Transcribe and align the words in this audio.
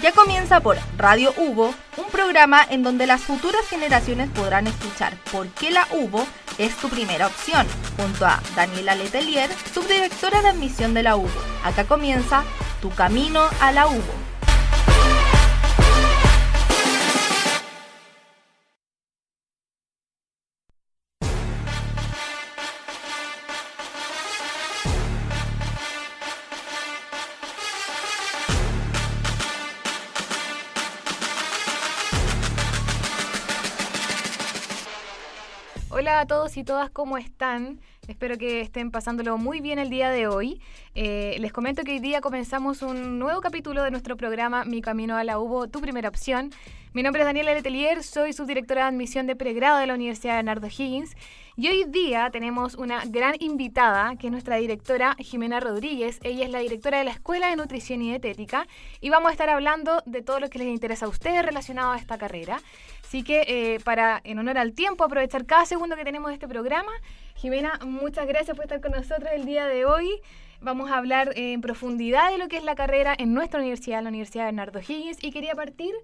Ya 0.00 0.12
comienza 0.12 0.60
por 0.60 0.76
Radio 0.96 1.34
Hugo, 1.36 1.74
un 1.96 2.04
programa 2.12 2.64
en 2.70 2.84
donde 2.84 3.06
las 3.06 3.20
futuras 3.20 3.66
generaciones 3.68 4.30
podrán 4.30 4.68
escuchar 4.68 5.16
por 5.32 5.48
qué 5.48 5.72
la 5.72 5.88
UBO 5.90 6.24
es 6.56 6.76
tu 6.76 6.88
primera 6.88 7.26
opción, 7.26 7.66
junto 7.96 8.24
a 8.24 8.40
Daniela 8.54 8.94
Letelier, 8.94 9.50
subdirectora 9.74 10.40
de 10.42 10.48
admisión 10.50 10.94
de 10.94 11.02
la 11.02 11.16
UBO. 11.16 11.28
Acá 11.64 11.84
comienza 11.84 12.44
Tu 12.80 12.90
Camino 12.90 13.42
a 13.60 13.72
la 13.72 13.88
UBO. 13.88 14.37
Todos 36.28 36.58
y 36.58 36.62
todas, 36.62 36.90
¿cómo 36.90 37.16
están? 37.16 37.80
Espero 38.06 38.36
que 38.36 38.60
estén 38.60 38.90
pasándolo 38.90 39.38
muy 39.38 39.60
bien 39.60 39.78
el 39.78 39.88
día 39.88 40.10
de 40.10 40.28
hoy. 40.28 40.60
Eh, 40.94 41.36
les 41.40 41.52
comento 41.52 41.84
que 41.84 41.92
hoy 41.92 42.00
día 42.00 42.20
comenzamos 42.20 42.82
un 42.82 43.18
nuevo 43.18 43.40
capítulo 43.40 43.82
de 43.82 43.90
nuestro 43.90 44.14
programa 44.14 44.66
Mi 44.66 44.82
Camino 44.82 45.16
a 45.16 45.24
la 45.24 45.38
UBO, 45.38 45.68
tu 45.68 45.80
primera 45.80 46.10
opción. 46.10 46.50
Mi 46.92 47.02
nombre 47.02 47.22
es 47.22 47.26
Daniela 47.26 47.54
Letelier, 47.54 48.02
soy 48.02 48.34
subdirectora 48.34 48.82
de 48.82 48.88
admisión 48.88 49.26
de 49.26 49.36
pregrado 49.36 49.78
de 49.78 49.86
la 49.86 49.94
Universidad 49.94 50.34
de 50.34 50.38
Bernardo 50.38 50.66
Higgins. 50.66 51.16
Y 51.56 51.68
hoy 51.68 51.84
día 51.84 52.28
tenemos 52.30 52.76
una 52.76 53.04
gran 53.04 53.34
invitada, 53.40 54.14
que 54.16 54.28
es 54.28 54.30
nuestra 54.30 54.56
directora 54.56 55.16
Jimena 55.18 55.60
Rodríguez. 55.60 56.20
Ella 56.22 56.44
es 56.44 56.50
la 56.50 56.60
directora 56.60 56.98
de 56.98 57.04
la 57.04 57.10
Escuela 57.10 57.48
de 57.48 57.56
Nutrición 57.56 58.00
y 58.02 58.10
Dietética. 58.10 58.66
Y 59.00 59.10
vamos 59.10 59.30
a 59.30 59.32
estar 59.32 59.48
hablando 59.48 60.02
de 60.06 60.22
todo 60.22 60.40
lo 60.40 60.50
que 60.50 60.58
les 60.58 60.68
interesa 60.68 61.06
a 61.06 61.08
ustedes 61.08 61.44
relacionado 61.44 61.92
a 61.92 61.96
esta 61.96 62.16
carrera. 62.16 62.60
Así 63.08 63.22
que 63.22 63.46
eh, 63.48 63.80
para, 63.84 64.20
en 64.22 64.38
honor 64.38 64.58
al 64.58 64.74
tiempo, 64.74 65.02
aprovechar 65.02 65.46
cada 65.46 65.64
segundo 65.64 65.96
que 65.96 66.04
tenemos 66.04 66.28
de 66.28 66.34
este 66.34 66.46
programa, 66.46 66.92
Jimena, 67.36 67.78
muchas 67.86 68.26
gracias 68.26 68.54
por 68.54 68.66
estar 68.66 68.82
con 68.82 68.92
nosotros 68.92 69.30
el 69.32 69.46
día 69.46 69.66
de 69.66 69.86
hoy. 69.86 70.10
Vamos 70.60 70.90
a 70.90 70.98
hablar 70.98 71.32
en 71.34 71.62
profundidad 71.62 72.30
de 72.30 72.36
lo 72.36 72.48
que 72.48 72.58
es 72.58 72.64
la 72.64 72.74
carrera 72.74 73.14
en 73.18 73.32
nuestra 73.32 73.60
universidad, 73.60 74.02
la 74.02 74.10
Universidad 74.10 74.44
Bernardo 74.44 74.80
Higgins, 74.80 75.24
y 75.24 75.30
quería 75.32 75.54
partir 75.54 75.94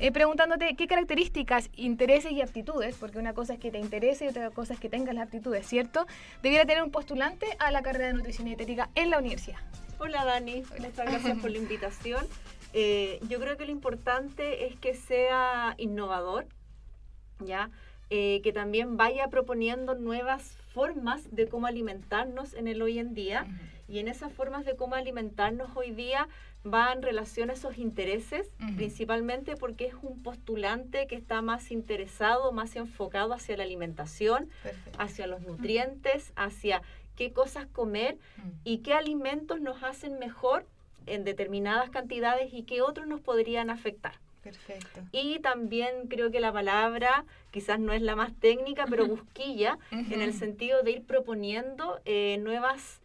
eh, 0.00 0.12
preguntándote 0.12 0.76
qué 0.76 0.86
características, 0.86 1.70
intereses 1.76 2.32
y 2.32 2.42
aptitudes, 2.42 2.94
porque 2.96 3.18
una 3.18 3.32
cosa 3.32 3.54
es 3.54 3.58
que 3.58 3.70
te 3.70 3.78
interese 3.78 4.26
y 4.26 4.28
otra 4.28 4.50
cosa 4.50 4.74
es 4.74 4.80
que 4.80 4.90
tengas 4.90 5.14
las 5.14 5.28
aptitudes, 5.28 5.66
¿cierto? 5.66 6.06
Debiera 6.42 6.66
tener 6.66 6.82
un 6.82 6.90
postulante 6.90 7.46
a 7.58 7.70
la 7.70 7.80
carrera 7.80 8.08
de 8.08 8.12
nutrición 8.12 8.46
y 8.48 8.50
dietética 8.50 8.90
en 8.96 9.08
la 9.08 9.18
universidad. 9.18 9.60
Hola 9.98 10.26
Dani, 10.26 10.62
muchas 10.78 11.06
gracias 11.06 11.38
por 11.38 11.50
la 11.50 11.56
invitación. 11.56 12.26
Eh, 12.72 13.20
yo 13.28 13.40
creo 13.40 13.56
que 13.56 13.66
lo 13.66 13.72
importante 13.72 14.66
es 14.66 14.76
que 14.76 14.94
sea 14.94 15.74
innovador, 15.78 16.46
¿ya? 17.40 17.70
Eh, 18.10 18.40
que 18.42 18.52
también 18.52 18.96
vaya 18.96 19.28
proponiendo 19.28 19.94
nuevas 19.94 20.56
formas 20.72 21.22
de 21.34 21.48
cómo 21.48 21.66
alimentarnos 21.66 22.54
en 22.54 22.68
el 22.68 22.82
hoy 22.82 22.98
en 22.98 23.14
día. 23.14 23.46
Y 23.88 23.98
en 23.98 24.06
esas 24.06 24.32
formas 24.32 24.64
de 24.64 24.76
cómo 24.76 24.94
alimentarnos 24.94 25.76
hoy 25.76 25.90
día 25.90 26.28
va 26.64 26.92
en 26.92 27.02
relación 27.02 27.50
a 27.50 27.54
esos 27.54 27.78
intereses, 27.78 28.48
principalmente 28.76 29.56
porque 29.56 29.86
es 29.86 29.94
un 30.02 30.22
postulante 30.22 31.06
que 31.06 31.16
está 31.16 31.42
más 31.42 31.70
interesado, 31.72 32.52
más 32.52 32.76
enfocado 32.76 33.32
hacia 33.32 33.56
la 33.56 33.64
alimentación, 33.64 34.48
hacia 34.98 35.26
los 35.26 35.40
nutrientes, 35.40 36.32
hacia 36.36 36.82
qué 37.16 37.32
cosas 37.32 37.66
comer 37.66 38.18
y 38.62 38.78
qué 38.78 38.94
alimentos 38.94 39.60
nos 39.60 39.82
hacen 39.82 40.18
mejor 40.18 40.66
en 41.06 41.24
determinadas 41.24 41.90
cantidades 41.90 42.52
y 42.52 42.62
qué 42.62 42.82
otros 42.82 43.06
nos 43.06 43.20
podrían 43.20 43.70
afectar. 43.70 44.14
Perfecto. 44.42 45.00
Y 45.12 45.38
también 45.40 46.08
creo 46.08 46.30
que 46.30 46.40
la 46.40 46.52
palabra 46.52 47.24
quizás 47.50 47.78
no 47.78 47.92
es 47.92 48.00
la 48.00 48.16
más 48.16 48.32
técnica, 48.34 48.86
pero 48.88 49.06
busquilla, 49.06 49.78
en 49.90 50.22
el 50.22 50.32
sentido 50.32 50.82
de 50.82 50.92
ir 50.92 51.02
proponiendo 51.02 52.00
eh, 52.04 52.38
nuevas 52.40 53.00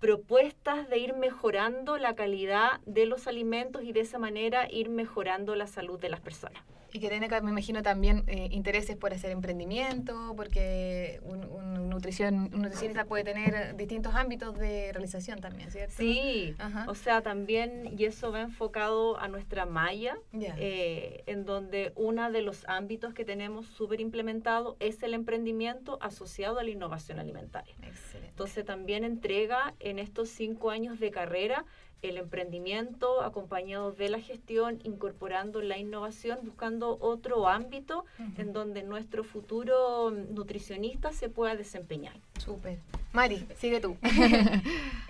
propuestas 0.00 0.90
de 0.90 0.98
ir 0.98 1.14
mejorando 1.14 1.96
la 1.96 2.14
calidad 2.14 2.80
de 2.84 3.06
los 3.06 3.26
alimentos 3.26 3.84
y 3.84 3.92
de 3.92 4.00
esa 4.00 4.18
manera 4.18 4.70
ir 4.70 4.90
mejorando 4.90 5.54
la 5.54 5.66
salud 5.66 5.98
de 5.98 6.10
las 6.10 6.20
personas. 6.20 6.62
Y 6.94 7.00
que 7.00 7.08
tiene, 7.08 7.28
me 7.28 7.50
imagino, 7.50 7.82
también 7.82 8.22
eh, 8.28 8.46
intereses 8.52 8.96
por 8.96 9.12
hacer 9.12 9.32
emprendimiento, 9.32 10.32
porque 10.36 11.18
un, 11.24 11.90
nutrición, 11.90 12.50
un 12.54 12.62
nutricionista 12.62 13.04
puede 13.04 13.24
tener 13.24 13.74
distintos 13.74 14.14
ámbitos 14.14 14.56
de 14.56 14.92
realización 14.92 15.40
también, 15.40 15.72
¿cierto? 15.72 15.92
Sí, 15.96 16.54
o 16.86 16.94
sea, 16.94 17.20
también, 17.20 17.96
y 17.98 18.04
eso 18.04 18.30
va 18.30 18.42
enfocado 18.42 19.18
a 19.18 19.26
nuestra 19.26 19.66
malla, 19.66 20.16
eh, 20.32 21.24
en 21.26 21.44
donde 21.44 21.92
uno 21.96 22.30
de 22.30 22.42
los 22.42 22.64
ámbitos 22.68 23.12
que 23.12 23.24
tenemos 23.24 23.66
súper 23.66 24.00
implementado 24.00 24.76
es 24.78 25.02
el 25.02 25.14
emprendimiento 25.14 25.98
asociado 26.00 26.60
a 26.60 26.62
la 26.62 26.70
innovación 26.70 27.18
alimentaria. 27.18 27.74
Excelente. 27.82 28.28
Entonces 28.28 28.64
también 28.64 29.02
entrega 29.02 29.74
en 29.80 29.98
estos 29.98 30.28
cinco 30.28 30.70
años 30.70 31.00
de 31.00 31.10
carrera 31.10 31.64
el 32.04 32.18
emprendimiento 32.18 33.22
acompañado 33.22 33.92
de 33.92 34.08
la 34.08 34.20
gestión, 34.20 34.80
incorporando 34.84 35.62
la 35.62 35.78
innovación, 35.78 36.38
buscando 36.42 36.98
otro 37.00 37.48
ámbito 37.48 38.04
en 38.36 38.52
donde 38.52 38.82
nuestro 38.82 39.24
futuro 39.24 40.10
nutricionista 40.10 41.12
se 41.12 41.28
pueda 41.28 41.56
desempeñar. 41.56 42.14
Súper. 42.38 42.78
Mari, 43.12 43.46
sigue 43.56 43.80
tú. 43.80 43.96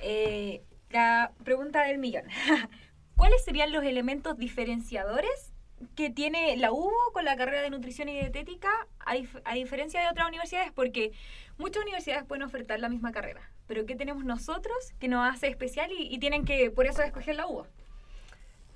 Eh, 0.07 0.63
la 0.91 1.33
pregunta 1.45 1.85
del 1.85 1.97
millón. 1.97 2.25
¿Cuáles 3.17 3.43
serían 3.43 3.73
los 3.73 3.85
elementos 3.85 4.37
diferenciadores 4.37 5.54
que 5.97 6.11
tiene 6.11 6.57
la 6.57 6.73
UBO 6.73 7.13
con 7.13 7.25
la 7.25 7.37
carrera 7.37 7.63
de 7.63 7.71
nutrición 7.71 8.09
y 8.09 8.13
dietética 8.13 8.71
a, 9.01 9.15
a 9.45 9.55
diferencia 9.55 10.01
de 10.01 10.09
otras 10.09 10.29
universidades? 10.29 10.73
Porque 10.73 11.13
muchas 11.59 11.83
universidades 11.83 12.25
pueden 12.25 12.43
ofertar 12.43 12.81
la 12.81 12.89
misma 12.89 13.13
carrera 13.13 13.51
pero 13.67 13.87
¿qué 13.87 13.97
tenemos 13.97 14.25
nosotros 14.25 14.77
que 15.01 15.09
nos 15.09 15.29
hace 15.29 15.49
especial 15.49 15.91
y, 15.97 16.19
tienen 16.19 16.45
que 16.45 16.71
por 16.71 16.87
eso 16.87 17.03
escoger 17.03 17.37
la 17.37 17.47
UBA? 17.47 17.67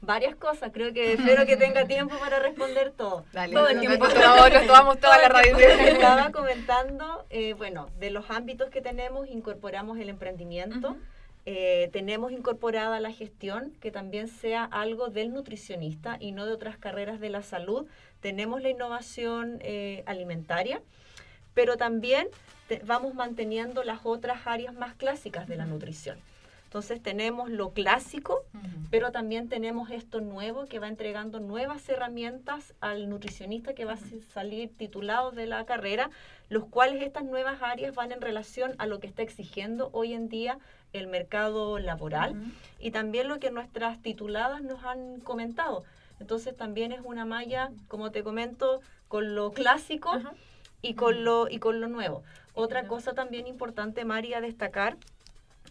Varias 0.00 0.36
cosas, 0.36 0.70
creo 0.72 0.92
que 0.92 1.14
espero 1.14 1.44
que 1.44 1.56
tenga 1.56 1.84
tiempo 1.84 2.16
para 2.18 2.38
responder 2.38 2.92
todo. 2.92 3.24
Dale, 3.32 3.52
todo 3.52 3.68
el 3.68 3.80
tiempo. 3.80 4.06
Nos 4.06 4.66
tomamos 4.66 5.00
toda 5.00 5.18
la 5.18 5.28
radio. 5.28 5.58
Estaba 5.58 6.30
comentando, 6.30 7.26
eh, 7.30 7.54
bueno, 7.54 7.88
de 7.98 8.10
los 8.10 8.30
ámbitos 8.30 8.70
que 8.70 8.80
tenemos, 8.80 9.28
incorporamos 9.28 9.98
el 9.98 10.08
emprendimiento. 10.08 10.96
Eh, 11.50 11.88
tenemos 11.94 12.30
incorporada 12.30 13.00
la 13.00 13.10
gestión, 13.10 13.72
que 13.80 13.90
también 13.90 14.28
sea 14.28 14.64
algo 14.64 15.08
del 15.08 15.32
nutricionista 15.32 16.18
y 16.20 16.32
no 16.32 16.44
de 16.44 16.52
otras 16.52 16.76
carreras 16.76 17.20
de 17.20 17.30
la 17.30 17.42
salud. 17.42 17.86
Tenemos 18.20 18.60
la 18.60 18.68
innovación 18.68 19.56
eh, 19.62 20.02
alimentaria, 20.04 20.82
pero 21.54 21.78
también 21.78 22.28
vamos 22.84 23.14
manteniendo 23.14 23.82
las 23.82 24.00
otras 24.04 24.46
áreas 24.46 24.74
más 24.74 24.94
clásicas 24.94 25.48
de 25.48 25.56
la 25.56 25.64
nutrición. 25.64 26.18
Entonces 26.64 27.02
tenemos 27.02 27.48
lo 27.48 27.70
clásico, 27.70 28.44
pero 28.90 29.10
también 29.10 29.48
tenemos 29.48 29.90
esto 29.90 30.20
nuevo 30.20 30.66
que 30.66 30.78
va 30.78 30.88
entregando 30.88 31.40
nuevas 31.40 31.88
herramientas 31.88 32.74
al 32.82 33.08
nutricionista 33.08 33.72
que 33.72 33.86
va 33.86 33.94
a 33.94 34.32
salir 34.34 34.76
titulado 34.76 35.30
de 35.30 35.46
la 35.46 35.64
carrera, 35.64 36.10
los 36.50 36.66
cuales 36.66 37.02
estas 37.02 37.24
nuevas 37.24 37.62
áreas 37.62 37.94
van 37.94 38.12
en 38.12 38.20
relación 38.20 38.74
a 38.76 38.84
lo 38.84 39.00
que 39.00 39.06
está 39.06 39.22
exigiendo 39.22 39.88
hoy 39.94 40.12
en 40.12 40.28
día 40.28 40.58
el 40.92 41.06
mercado 41.06 41.78
laboral 41.78 42.34
y 42.78 42.90
también 42.90 43.28
lo 43.28 43.38
que 43.38 43.50
nuestras 43.50 44.00
tituladas 44.00 44.62
nos 44.62 44.84
han 44.84 45.20
comentado. 45.20 45.84
Entonces 46.20 46.56
también 46.56 46.92
es 46.92 47.00
una 47.04 47.24
malla, 47.24 47.70
como 47.88 48.10
te 48.10 48.22
comento, 48.22 48.80
con 49.08 49.34
lo 49.34 49.52
clásico 49.52 50.12
y 50.82 50.94
con 50.94 51.24
lo, 51.24 51.48
y 51.48 51.58
con 51.58 51.80
lo 51.80 51.88
nuevo. 51.88 52.22
Otra 52.54 52.86
cosa 52.86 53.12
también 53.12 53.46
importante, 53.46 54.04
María, 54.04 54.40
destacar, 54.40 54.96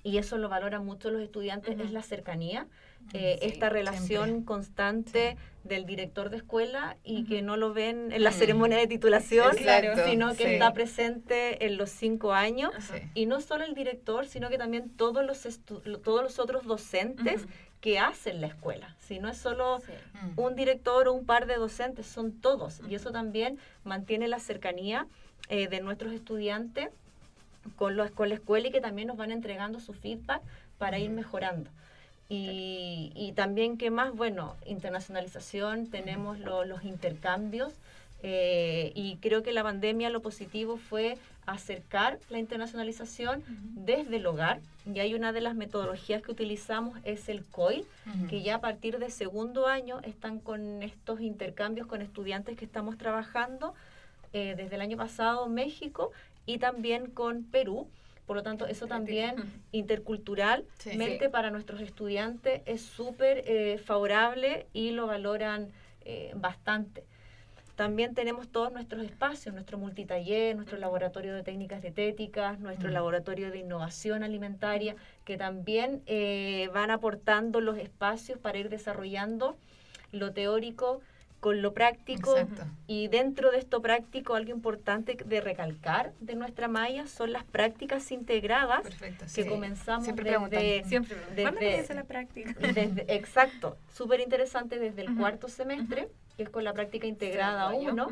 y 0.03 0.19
eso 0.19 0.37
lo 0.37 0.47
valoran 0.47 0.85
mucho 0.85 1.09
los 1.11 1.21
estudiantes, 1.21 1.79
es 1.79 1.91
la 1.91 2.01
cercanía. 2.01 2.67
Eh, 3.13 3.39
esta 3.41 3.69
relación 3.69 4.43
constante 4.43 5.37
del 5.63 5.85
director 5.85 6.29
de 6.29 6.37
escuela 6.37 6.97
y 7.03 7.25
que 7.25 7.41
no 7.41 7.55
lo 7.55 7.73
ven 7.73 8.11
en 8.11 8.23
la 8.23 8.31
ceremonia 8.31 8.77
de 8.77 8.87
titulación, 8.87 9.55
sino 10.05 10.35
que 10.35 10.53
está 10.53 10.73
presente 10.73 11.65
en 11.65 11.77
los 11.77 11.89
cinco 11.89 12.33
años. 12.33 12.71
Y 13.13 13.25
no 13.25 13.39
solo 13.41 13.63
el 13.63 13.73
director, 13.73 14.27
sino 14.27 14.49
que 14.49 14.57
también 14.57 14.89
todos 14.89 15.25
los, 15.25 15.47
todos 16.03 16.23
los 16.23 16.39
otros 16.39 16.65
docentes 16.65 17.45
que 17.81 17.99
hacen 17.99 18.41
la 18.41 18.47
escuela. 18.47 18.95
Si 18.99 19.19
no 19.19 19.29
es 19.29 19.37
solo 19.37 19.79
mm. 19.79 20.39
un 20.39 20.55
director 20.55 21.07
o 21.07 21.13
un 21.13 21.25
par 21.25 21.45
de 21.45 21.55
docentes, 21.55 22.07
son 22.07 22.31
todos. 22.33 22.81
Y 22.89 22.95
eso 22.95 23.11
también 23.11 23.59
mantiene 23.83 24.27
la 24.27 24.39
cercanía 24.39 25.07
eh, 25.49 25.67
de 25.67 25.79
nuestros 25.81 26.13
estudiantes 26.13 26.89
con, 27.75 27.95
los, 27.95 28.11
con 28.11 28.29
la 28.29 28.35
escuela 28.35 28.67
y 28.67 28.71
que 28.71 28.81
también 28.81 29.07
nos 29.07 29.17
van 29.17 29.31
entregando 29.31 29.79
su 29.79 29.93
feedback 29.93 30.41
para 30.77 30.99
ir 30.99 31.09
mejorando. 31.09 31.69
Y, 32.29 33.11
y, 33.15 33.31
también, 33.33 33.77
¿qué 33.77 33.89
más? 33.89 34.13
Bueno, 34.13 34.55
internacionalización, 34.65 35.87
tenemos 35.87 36.39
los 36.39 36.83
intercambios 36.83 37.73
Eh, 38.23 38.91
y 38.95 39.17
creo 39.17 39.43
que 39.43 39.51
la 39.53 39.61
pandemia 39.61 40.09
lo 40.09 40.21
positivo 40.21 40.77
fue 40.77 41.17
acercar 41.45 42.17
la 42.29 42.39
internacionalización 42.39 43.43
desde 43.75 44.15
el 44.17 44.25
hogar. 44.25 44.59
Y 44.91 44.99
hay 44.99 45.13
una 45.13 45.31
de 45.31 45.41
las 45.41 45.55
metodologías 45.55 46.21
que 46.23 46.31
utilizamos 46.31 46.97
es 47.03 47.29
el 47.29 47.45
COIL, 47.45 47.85
que 48.29 48.41
ya 48.41 48.55
a 48.55 48.59
partir 48.59 48.97
de 48.97 49.11
segundo 49.11 49.67
año 49.67 49.99
están 50.01 50.39
con 50.39 50.81
estos 50.81 51.21
intercambios 51.21 51.87
con 51.87 52.01
estudiantes 52.01 52.57
que 52.57 52.65
estamos 52.65 52.97
trabajando 52.97 53.75
eh, 54.33 54.55
desde 54.57 54.75
el 54.75 54.81
año 54.81 54.97
pasado 54.97 55.47
México 55.47 56.11
y 56.45 56.57
también 56.57 57.11
con 57.11 57.43
Perú. 57.43 57.87
Por 58.27 58.35
lo 58.35 58.43
tanto, 58.43 58.67
eso 58.67 58.87
también 58.87 59.37
interculturalmente 59.71 61.29
para 61.29 61.49
nuestros 61.49 61.79
estudiantes 61.79 62.61
es 62.65 62.81
súper 62.81 63.43
eh, 63.47 63.77
favorable 63.77 64.67
y 64.73 64.91
lo 64.91 65.07
valoran 65.07 65.69
eh, 66.03 66.33
bastante. 66.35 67.05
También 67.77 68.15
tenemos 68.15 68.49
todos 68.49 68.73
nuestros 68.73 69.05
espacios, 69.05 69.53
nuestro 69.53 69.77
multitaller, 69.77 70.57
nuestro 70.57 70.77
laboratorio 70.77 71.33
de 71.35 71.43
técnicas 71.43 71.81
dietéticas, 71.81 72.59
nuestro 72.59 72.89
laboratorio 72.89 73.49
de 73.49 73.59
innovación 73.59 74.23
alimentaria, 74.23 74.97
que 75.23 75.37
también 75.37 76.01
eh, 76.05 76.69
van 76.73 76.91
aportando 76.91 77.61
los 77.61 77.77
espacios 77.77 78.39
para 78.39 78.57
ir 78.57 78.69
desarrollando 78.69 79.55
lo 80.11 80.33
teórico 80.33 81.01
con 81.39 81.61
lo 81.61 81.73
práctico. 81.73 82.35
Y 82.87 83.07
dentro 83.07 83.51
de 83.51 83.59
esto 83.59 83.81
práctico, 83.81 84.35
algo 84.35 84.51
importante 84.51 85.17
de 85.23 85.41
recalcar 85.41 86.13
de 86.19 86.35
nuestra 86.35 86.67
malla 86.67 87.07
son 87.07 87.31
las 87.31 87.43
prácticas 87.43 88.11
integradas 88.11 88.83
que 89.33 89.47
comenzamos 89.47 90.03
siempre 90.03 90.37
desde, 90.49 90.83
siempre 90.87 91.17
desde, 91.35 91.93
la 91.93 92.03
práctica? 92.03 92.53
exacto, 93.07 93.77
súper 93.93 94.19
interesante 94.19 94.79
desde 94.79 95.01
el 95.03 95.15
cuarto 95.15 95.47
semestre 95.47 96.09
que 96.37 96.43
es 96.43 96.49
con 96.49 96.63
la 96.63 96.73
práctica 96.73 97.07
integrada 97.07 97.73
1, 97.73 98.07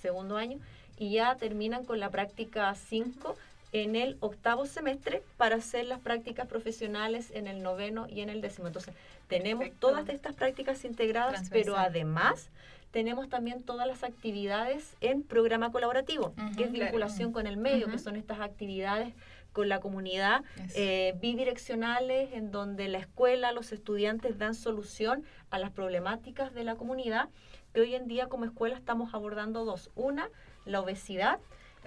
segundo 0.00 0.38
año, 0.38 0.58
y 0.98 1.12
ya 1.12 1.36
terminan 1.36 1.84
con 1.84 2.00
la 2.00 2.10
práctica 2.10 2.74
5 2.74 3.36
en 3.72 3.96
el 3.96 4.16
octavo 4.20 4.66
semestre 4.66 5.22
para 5.36 5.56
hacer 5.56 5.86
las 5.86 6.00
prácticas 6.00 6.46
profesionales 6.46 7.30
en 7.32 7.46
el 7.46 7.62
noveno 7.62 8.06
y 8.08 8.20
en 8.20 8.30
el 8.30 8.40
décimo. 8.40 8.68
Entonces, 8.68 8.94
tenemos 9.28 9.68
todas 9.80 10.08
estas 10.08 10.34
prácticas 10.34 10.84
integradas, 10.84 11.50
pero 11.50 11.76
además 11.76 12.48
tenemos 12.90 13.28
también 13.28 13.62
todas 13.62 13.86
las 13.86 14.04
actividades 14.04 14.96
en 15.00 15.22
programa 15.22 15.72
colaborativo, 15.72 16.32
que 16.56 16.64
es 16.64 16.72
vinculación 16.72 17.32
con 17.32 17.46
el 17.46 17.56
medio, 17.56 17.88
que 17.88 17.98
son 17.98 18.16
estas 18.16 18.40
actividades 18.40 19.12
con 19.52 19.68
la 19.68 19.80
comunidad, 19.80 20.42
eh, 20.74 21.14
bidireccionales, 21.20 22.32
en 22.34 22.50
donde 22.50 22.88
la 22.88 22.98
escuela, 22.98 23.52
los 23.52 23.72
estudiantes 23.72 24.38
dan 24.38 24.54
solución 24.54 25.24
a 25.50 25.58
las 25.58 25.70
problemáticas 25.70 26.52
de 26.52 26.62
la 26.62 26.76
comunidad, 26.76 27.28
que 27.72 27.80
hoy 27.80 27.94
en 27.94 28.06
día 28.06 28.28
como 28.28 28.44
escuela 28.44 28.76
estamos 28.76 29.14
abordando 29.14 29.64
dos. 29.64 29.90
Una, 29.94 30.28
la 30.66 30.80
obesidad 30.80 31.38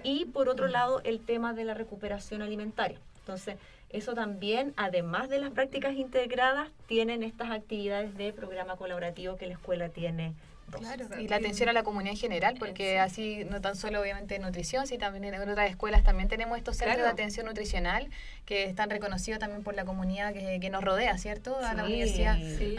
y 0.02 0.26
por 0.26 0.48
otro 0.48 0.66
lado 0.68 1.00
el 1.04 1.20
tema 1.20 1.52
de 1.52 1.64
la 1.64 1.74
recuperación 1.74 2.42
alimentaria. 2.42 2.98
Entonces, 3.20 3.56
eso 3.90 4.14
también, 4.14 4.72
además 4.76 5.28
de 5.28 5.40
las 5.40 5.50
prácticas 5.50 5.94
integradas, 5.94 6.68
tienen 6.86 7.22
estas 7.22 7.50
actividades 7.50 8.16
de 8.16 8.32
programa 8.32 8.76
colaborativo 8.76 9.36
que 9.36 9.46
la 9.46 9.54
escuela 9.54 9.88
tiene 9.88 10.34
Claro, 10.78 11.06
y 11.18 11.28
la 11.28 11.36
atención 11.36 11.68
a 11.68 11.72
la 11.72 11.82
comunidad 11.82 12.12
en 12.12 12.18
general, 12.18 12.56
porque 12.58 12.98
así 12.98 13.44
no 13.50 13.60
tan 13.60 13.76
solo 13.76 14.00
obviamente 14.00 14.38
nutrición, 14.38 14.86
sino 14.86 15.00
también 15.00 15.24
en 15.24 15.48
otras 15.48 15.70
escuelas 15.70 16.04
también 16.04 16.28
tenemos 16.28 16.58
estos 16.58 16.76
centros 16.76 17.02
de 17.02 17.08
atención 17.08 17.46
nutricional 17.46 18.08
que 18.44 18.64
están 18.64 18.90
reconocidos 18.90 19.40
también 19.40 19.62
por 19.62 19.74
la 19.74 19.84
comunidad 19.84 20.32
que, 20.32 20.70
nos 20.70 20.84
rodea, 20.84 21.18
¿cierto? 21.18 21.56
A 21.56 21.74
la 21.74 21.84
universidad. 21.84 22.36
Sí. 22.36 22.76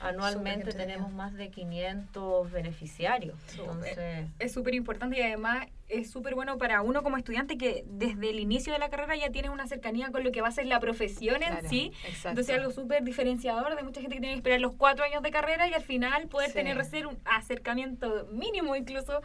Anualmente 0.00 0.72
tenemos 0.72 1.12
más 1.12 1.32
de 1.34 1.48
500 1.48 2.50
beneficiarios. 2.50 3.36
Entonces... 3.52 4.26
Es 4.38 4.52
súper 4.52 4.74
importante 4.74 5.18
y 5.18 5.22
además 5.22 5.66
es 5.90 6.10
súper 6.10 6.34
bueno 6.34 6.58
para 6.58 6.82
uno 6.82 7.02
como 7.02 7.16
estudiante 7.16 7.58
que 7.58 7.84
desde 7.86 8.30
el 8.30 8.40
inicio 8.40 8.72
de 8.72 8.78
la 8.78 8.88
carrera 8.88 9.16
ya 9.16 9.30
tiene 9.30 9.50
una 9.50 9.66
cercanía 9.66 10.10
con 10.10 10.24
lo 10.24 10.32
que 10.32 10.40
va 10.40 10.48
a 10.48 10.52
ser 10.52 10.66
la 10.66 10.80
profesión 10.80 11.42
en 11.42 11.68
sí. 11.68 11.92
Entonces 12.24 12.56
algo 12.56 12.70
súper 12.70 13.02
diferenciador 13.02 13.76
de 13.76 13.82
mucha 13.82 14.00
gente 14.00 14.16
que 14.16 14.20
tiene 14.20 14.34
que 14.34 14.38
esperar 14.38 14.60
los 14.60 14.74
cuatro 14.74 15.04
años 15.04 15.22
de 15.22 15.30
carrera 15.30 15.68
y 15.68 15.74
al 15.74 15.82
final 15.82 16.28
poder 16.28 16.52
tener 16.52 16.78
un 17.06 17.18
acercamiento 17.24 18.28
mínimo 18.32 18.76
incluso 18.76 19.20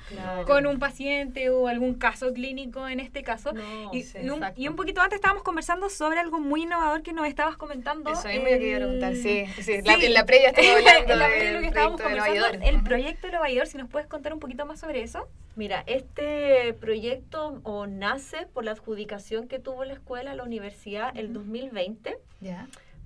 con 0.45 0.65
un 0.65 0.79
paciente 0.79 1.49
o 1.49 1.67
algún 1.67 1.95
caso 1.95 2.33
clínico 2.33 2.87
en 2.87 2.99
este 2.99 3.23
caso. 3.23 3.53
y, 3.91 4.67
un, 4.67 4.75
poquito 4.75 5.01
antes 5.01 5.17
estábamos 5.17 5.43
conversando 5.43 5.89
sobre 5.89 6.19
algo 6.19 6.39
muy 6.39 6.63
innovador 6.63 7.01
que 7.01 7.13
nos 7.13 7.27
estabas 7.27 7.57
comentando. 7.57 8.11
Eso 8.11 8.27
me 8.27 8.43
quería 8.43 8.77
preguntar, 8.77 9.15
sí. 9.15 9.45
sí, 9.61 9.73
en 9.73 10.13
la 10.13 10.25
previa 10.25 10.49
estábamos 10.49 10.85
hablando 10.87 11.13
en 11.13 11.19
la 11.19 11.27
previa 11.27 11.51
lo 11.51 11.59
que 11.59 11.67
estábamos 11.67 12.01
conversando, 12.01 12.65
el 12.65 12.83
proyecto 12.83 13.27
de 13.27 13.65
si 13.65 13.77
nos 13.77 13.89
puedes 13.89 14.07
contar 14.07 14.33
un 14.33 14.39
poquito 14.39 14.65
más 14.65 14.79
sobre 14.79 15.01
eso. 15.01 15.27
Mira, 15.55 15.83
este 15.85 16.54
proyecto 16.73 17.59
o 17.63 17.87
nace 17.87 18.47
por 18.53 18.63
la 18.65 18.71
adjudicación 18.71 19.47
que 19.47 19.59
tuvo 19.59 19.85
la 19.85 19.93
escuela, 19.93 20.33
la 20.35 20.43
universidad, 20.43 21.15
el 21.17 21.33
2020, 21.33 22.17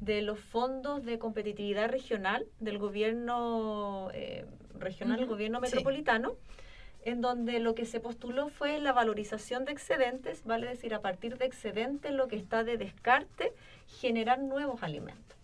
de 0.02 0.22
los 0.22 0.40
fondos 0.40 1.04
de 1.04 1.20
competitividad 1.20 1.90
regional 1.90 2.46
del 2.60 2.78
gobierno 2.78 4.10
eh, 4.14 4.46
regional, 4.78 5.20
el 5.20 5.26
gobierno 5.26 5.60
metropolitano, 5.60 6.36
en 7.04 7.22
donde 7.22 7.60
lo 7.60 7.76
que 7.76 7.86
se 7.86 8.00
postuló 8.00 8.50
fue 8.50 8.80
la 8.80 8.94
valorización 8.94 9.66
de 9.66 9.72
excedentes, 9.72 10.44
vale 10.46 10.68
decir, 10.68 10.94
a 10.94 11.02
partir 11.02 11.38
de 11.38 11.46
excedentes, 11.46 12.12
lo 12.12 12.28
que 12.28 12.36
está 12.36 12.64
de 12.64 12.78
descarte, 12.78 13.54
generar 14.00 14.40
nuevos 14.40 14.84
alimentos. 14.84 15.38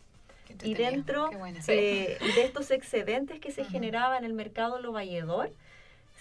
Y 0.63 0.75
dentro 0.75 1.29
eh, 1.67 2.17
de 2.35 2.43
estos 2.43 2.71
excedentes 2.71 3.39
que 3.39 3.51
se 3.51 3.65
generaban 3.65 4.19
en 4.19 4.25
el 4.25 4.33
mercado 4.33 4.79
lo 4.79 4.91
valledor, 4.91 5.51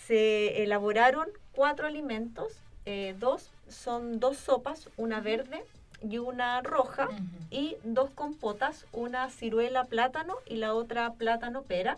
se 0.07 0.63
elaboraron 0.63 1.29
cuatro 1.55 1.87
alimentos, 1.87 2.53
eh, 2.87 3.15
dos 3.19 3.51
son 3.69 4.21
dos 4.21 4.37
sopas, 4.37 4.89
una 4.97 5.21
verde 5.21 5.65
y 6.03 6.19
una 6.19 6.61
roja, 6.61 7.09
y 7.51 7.77
dos 7.83 8.11
compotas, 8.11 8.87
una 8.93 9.31
ciruela 9.31 9.85
plátano 9.85 10.35
y 10.47 10.57
la 10.57 10.75
otra 10.75 11.13
plátano 11.15 11.63
pera, 11.63 11.97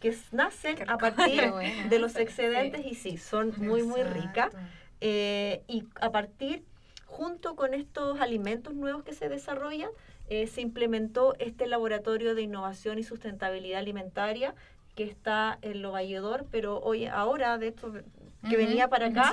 que 0.00 0.14
nacen 0.30 0.88
a 0.90 0.98
partir 0.98 1.52
de 1.88 1.98
los 1.98 2.16
excedentes 2.16 2.84
y 2.84 2.94
sí, 2.94 3.16
son 3.16 3.54
muy, 3.56 3.82
muy 3.82 4.02
ricas. 4.02 4.52
Eh, 5.00 5.62
y 5.68 5.84
a 6.00 6.10
partir, 6.10 6.62
junto 7.06 7.56
con 7.56 7.72
estos 7.72 8.20
alimentos 8.20 8.74
nuevos 8.74 9.04
que 9.04 9.14
se 9.14 9.28
desarrollan, 9.28 9.90
eh, 10.28 10.46
se 10.48 10.60
implementó 10.60 11.34
este 11.38 11.66
laboratorio 11.66 12.34
de 12.34 12.42
innovación 12.42 12.98
y 12.98 13.04
sustentabilidad 13.04 13.78
alimentaria 13.78 14.54
que 14.96 15.04
está 15.04 15.58
en 15.62 15.82
Lo 15.82 15.92
Valledor, 15.92 16.46
pero 16.50 16.80
hoy, 16.80 17.06
ahora, 17.06 17.58
de 17.58 17.68
hecho, 17.68 17.92
que 18.48 18.56
venía 18.56 18.88
para 18.88 19.06
acá, 19.06 19.32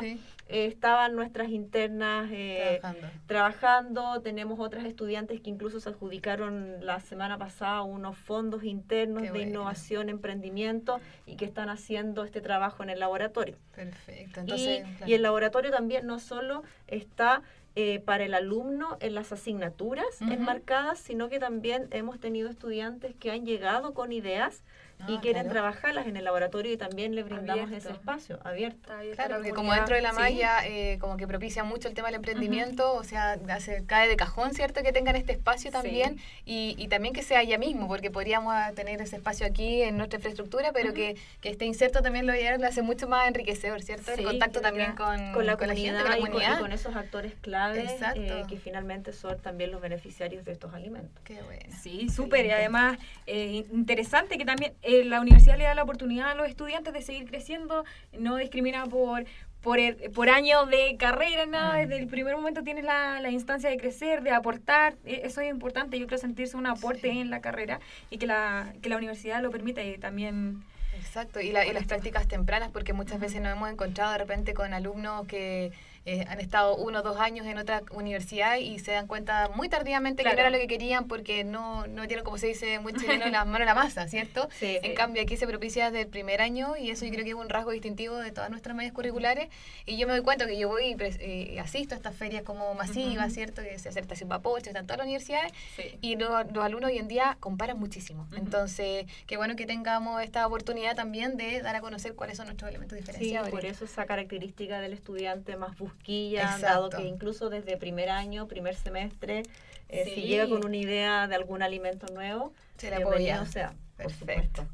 eh, 0.50 0.65
estaban 0.65 1.15
nuestras 1.15 1.50
internas 1.50 2.29
eh, 2.31 2.81
trabajando. 3.27 4.21
Tenemos 4.21 4.59
otras 4.59 4.85
estudiantes 4.85 5.41
que 5.41 5.50
incluso 5.50 5.79
se 5.79 5.89
adjudicaron 5.89 6.85
la 6.85 7.00
semana 7.00 7.37
pasada 7.37 7.81
unos 7.83 8.18
fondos 8.18 8.63
internos 8.63 9.31
de 9.31 9.42
innovación, 9.42 10.09
emprendimiento 10.09 10.99
y 11.25 11.35
que 11.35 11.45
están 11.45 11.69
haciendo 11.69 12.23
este 12.23 12.42
trabajo 12.42 12.83
en 12.83 12.89
el 12.89 12.99
laboratorio. 12.99 13.56
Perfecto. 13.75 14.42
Entonces, 14.42 14.85
y, 15.06 15.13
el 15.13 15.21
laboratorio 15.21 15.71
también 15.71 16.06
no 16.06 16.19
solo 16.19 16.63
está 16.87 17.42
eh, 17.75 18.01
para 18.01 18.25
el 18.25 18.35
alumno 18.35 18.97
en 18.99 19.16
las 19.16 19.31
asignaturas 19.31 20.21
enmarcadas, 20.21 20.99
sino 20.99 21.30
que 21.30 21.39
también 21.39 21.87
hemos 21.89 22.19
tenido 22.19 22.49
estudiantes 22.49 23.16
que 23.16 23.31
han 23.31 23.45
llegado 23.45 23.95
con 23.95 24.11
ideas 24.11 24.61
y 25.07 25.16
ah, 25.16 25.19
quieren 25.22 25.50
trabajarlas 25.50 26.07
en 26.07 26.18
el 26.18 26.24
laboratorio 26.24 26.72
y 26.72 26.78
también 26.78 27.16
le 27.16 27.24
brindamos 27.24 27.72
ese 27.72 27.92
espacio 27.92 28.40
abierto. 28.44 28.92
Claro, 29.16 29.36
porque 29.36 29.52
como 29.52 29.74
dentro 29.74 29.95
de 29.95 30.02
la 30.02 30.14
malla, 30.14 30.66
eh, 30.66 30.98
como 31.00 31.18
que 31.18 31.28
propicia 31.28 31.64
mucho 31.64 31.88
el 31.88 31.94
tema 31.94 32.07
del 32.07 32.16
emprendimiento, 32.16 32.94
o 32.94 33.04
sea, 33.04 33.38
hace, 33.50 33.86
cae 33.86 34.07
de 34.07 34.16
cajón, 34.16 34.54
¿cierto? 34.54 34.81
Que 34.81 34.92
tengan 34.92 35.16
este 35.16 35.33
espacio 35.33 35.72
también 35.72 36.19
y, 36.45 36.76
y, 36.78 36.88
también 36.88 37.14
que 37.14 37.24
sea 37.24 37.40
allá 37.40 37.57
mismo, 37.57 37.88
porque 37.88 38.12
podríamos 38.12 38.54
tener 38.76 39.02
ese 39.02 39.16
espacio 39.18 39.45
aquí 39.45 39.81
en 39.81 39.98
nuestra 39.98 40.18
infraestructura, 40.18 40.72
pero 40.74 40.94
que, 40.94 41.18
que 41.42 41.50
esté 41.50 41.66
inserto 41.66 42.02
también 42.02 42.26
lo, 42.28 42.33
lo 42.33 42.68
hace 42.68 42.81
mucho 42.81 43.07
más 43.07 43.28
enriquecedor, 43.28 43.81
¿cierto? 43.81 44.12
el 44.12 44.24
contacto 44.24 44.62
también 44.62 44.94
con, 44.94 45.33
con, 45.33 45.45
la, 45.45 45.57
comunidad, 45.57 46.02
con 46.02 46.10
la 46.12 46.18
comunidad. 46.18 46.57
Y 46.57 46.62
con, 46.62 46.72
esos 46.72 46.95
actores 46.95 47.33
claves 47.42 47.92
eh, 48.16 48.44
que 48.48 48.57
finalmente 48.57 49.14
son 49.14 49.40
también 49.40 49.72
los 49.72 49.81
beneficiarios 49.81 50.45
de 50.45 50.52
estos 50.52 50.74
alimentos. 50.74 51.22
Qué 51.24 51.42
bueno. 51.42 51.76
Sí, 51.81 52.10
súper. 52.10 52.45
Y 52.45 52.52
además, 52.52 52.98
eh, 53.28 53.66
interesante 53.72 54.38
que 54.38 54.45
también 54.45 54.74
eh, 55.02 55.06
la 55.06 55.21
universidad 55.21 55.57
le 55.57 55.66
da 55.66 55.76
la 55.76 55.83
oportunidad 55.83 56.31
a 56.31 56.35
los 56.35 56.47
estudiantes 56.47 56.94
de 56.94 57.02
seguir 57.02 57.30
creciendo, 57.30 57.85
no 58.18 58.38
discrimina 58.38 58.85
por, 58.85 59.26
por, 59.62 59.80
por 60.14 60.30
años 60.30 60.69
de 60.69 60.97
carrera, 60.97 61.45
nada, 61.45 61.78
desde 61.78 61.97
el 61.97 62.07
primer 62.07 62.35
momento 62.35 62.64
tienes 62.64 62.83
la, 62.83 63.19
la, 63.21 63.31
instancia 63.31 63.69
de 63.69 63.78
crecer, 63.78 64.21
de 64.21 64.31
aportar, 64.31 64.95
e, 65.06 65.21
eso 65.23 65.42
es 65.42 65.50
importante, 65.50 65.97
yo 65.97 66.06
creo 66.07 66.19
sentirse 66.19 66.57
un 66.57 66.68
aporte 66.68 67.09
en 67.09 67.30
la 67.30 67.42
carrera 67.42 67.80
y 68.09 68.18
que 68.18 68.28
la, 68.28 68.73
que 68.81 68.90
la 68.90 68.97
universidad 68.97 69.42
lo 69.42 69.52
permita 69.52 69.83
y 69.83 69.97
también... 69.97 70.64
Exacto, 70.95 71.42
y, 71.42 71.52
la, 71.52 71.66
y 71.66 71.73
las 71.73 71.85
prácticas 71.85 72.28
tempranas, 72.28 72.69
porque 72.71 72.94
muchas 72.94 73.19
veces 73.19 73.42
nos 73.42 73.52
hemos 73.52 73.69
encontrado 73.69 74.12
de 74.12 74.19
repente 74.19 74.54
con 74.54 74.73
alumnos 74.73 75.26
que 75.28 75.71
eh, 76.06 76.26
han 76.28 76.40
estado 76.40 76.76
uno 76.76 77.00
o 77.00 77.02
dos 77.02 77.18
años 77.19 77.45
en 77.48 77.57
otra 77.57 77.81
universidad 77.92 78.57
y 78.57 78.80
se 78.80 78.92
dan 78.92 79.07
cuenta 79.07 79.50
muy 79.56 79.69
tardíamente 79.69 80.24
que 80.24 80.33
no 80.33 80.40
era 80.40 80.50
lo 80.50 80.57
que 80.57 80.68
querían 80.68 81.07
porque 81.07 81.44
no, 81.44 81.88
no 81.88 82.06
tienen, 82.07 82.26
como 82.26 82.38
se 82.38 82.48
dice 82.48 82.80
muy 82.80 82.94
chileno, 82.94 83.26
las 83.30 83.45
manos 83.45 83.62
a 83.62 83.66
la 83.66 83.76
masa, 83.76 84.07
¿cierto? 84.07 84.50
Sí, 84.60 84.78
en 84.81 84.92
sí. 84.92 84.94
cambio, 84.95 85.22
aquí 85.22 85.38
se 85.38 85.48
propicia 85.48 85.86
desde 85.92 86.02
el 86.02 86.07
primer 86.07 86.42
año 86.42 86.76
y 86.78 86.90
eso 86.92 87.06
yo 87.06 87.12
creo 87.12 87.24
que 87.24 87.30
es 87.31 87.36
un 87.36 87.50
rasgo 87.50 87.72
distintivo 87.72 88.18
de 88.18 88.31
todas 88.31 88.50
nuestras 88.50 88.76
mallas 88.76 88.92
curriculares. 88.94 89.48
Y 89.86 89.98
yo 89.98 90.07
me 90.07 90.14
doy 90.14 90.22
cuenta 90.24 90.45
que 90.45 90.57
yo 90.57 90.68
voy 90.68 90.88
y 90.88 90.95
pres- 90.95 91.18
eh, 91.22 91.60
asisto 91.60 91.94
a 91.95 91.98
estas 91.98 92.16
ferias 92.16 92.44
como 92.44 92.74
masivas, 92.76 93.26
Ujú. 93.28 93.33
¿cierto? 93.36 93.62
Que 93.62 93.80
se 93.80 93.90
hace 93.90 94.00
estación 94.00 94.28
Papocho, 94.30 94.69
están 94.69 94.86
todas 94.86 94.98
las 95.00 95.06
universidades 95.06 95.52
Sí. 95.76 95.98
y 96.02 96.16
lo- 96.18 96.44
los 96.44 96.64
alumnos 96.64 96.92
hoy 96.92 96.98
en 96.98 97.07
día 97.07 97.38
comparan 97.40 97.80
muchísimo. 97.80 98.24
Ujú. 98.31 98.36
Entonces, 98.38 99.06
qué 99.26 99.38
bueno 99.38 99.56
que 99.56 99.66
tengamos 99.66 100.22
esta 100.22 100.45
oportunidad 100.48 100.95
también 100.95 101.38
de 101.38 101.62
dar 101.62 101.76
a 101.76 101.81
conocer 101.81 102.14
cuáles 102.16 102.38
son 102.38 102.48
nuestros 102.48 102.69
elementos 102.69 102.98
Sí, 102.98 103.02
diferenciadores. 103.06 103.52
por 103.54 103.66
eso 103.66 103.86
esa 103.86 104.06
característica 104.06 104.80
del 104.80 104.94
estudiante 104.94 105.56
más 105.56 105.76
busquilla, 105.94 106.42
Exacto. 106.44 106.66
dado 106.66 106.90
que 106.90 107.04
incluso 107.07 107.50
desde 107.50 107.78
primer 107.78 108.09
año, 108.09 108.47
primer 108.47 108.76
semestre, 108.76 109.44
eh, 109.90 110.12
si 110.14 110.21
llega 110.23 110.47
con 110.47 110.66
una 110.66 110.78
idea 110.78 111.28
de 111.28 111.35
algún 111.35 111.62
alimento 111.62 112.07
nuevo, 112.14 112.54
Se 112.78 112.90
le 112.90 112.97
apoya. 112.97 113.45
sea, 113.45 113.73
por 113.97 114.07
Perfecto. 114.07 114.19
supuesto. 114.19 114.66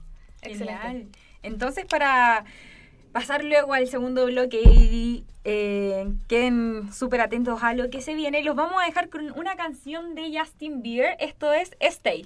Excelente. 0.42 0.82
Genial. 0.82 1.08
Entonces, 1.44 1.86
para 1.86 2.46
pasar 3.12 3.44
luego 3.44 3.74
al 3.74 3.88
segundo 3.88 4.26
bloque 4.26 4.62
y 4.64 5.26
eh, 5.44 6.08
queden 6.28 6.94
súper 6.94 7.22
atentos 7.22 7.64
a 7.64 7.74
lo 7.74 7.90
que 7.90 8.02
se 8.02 8.14
viene, 8.14 8.44
los 8.44 8.56
vamos 8.56 8.82
a 8.82 8.86
dejar 8.86 9.10
con 9.10 9.32
una 9.32 9.56
canción 9.56 10.16
de 10.16 10.32
Justin 10.38 10.82
Bieber. 10.82 11.18
Esto 11.20 11.52
es 11.54 11.76
Stay. 11.80 12.26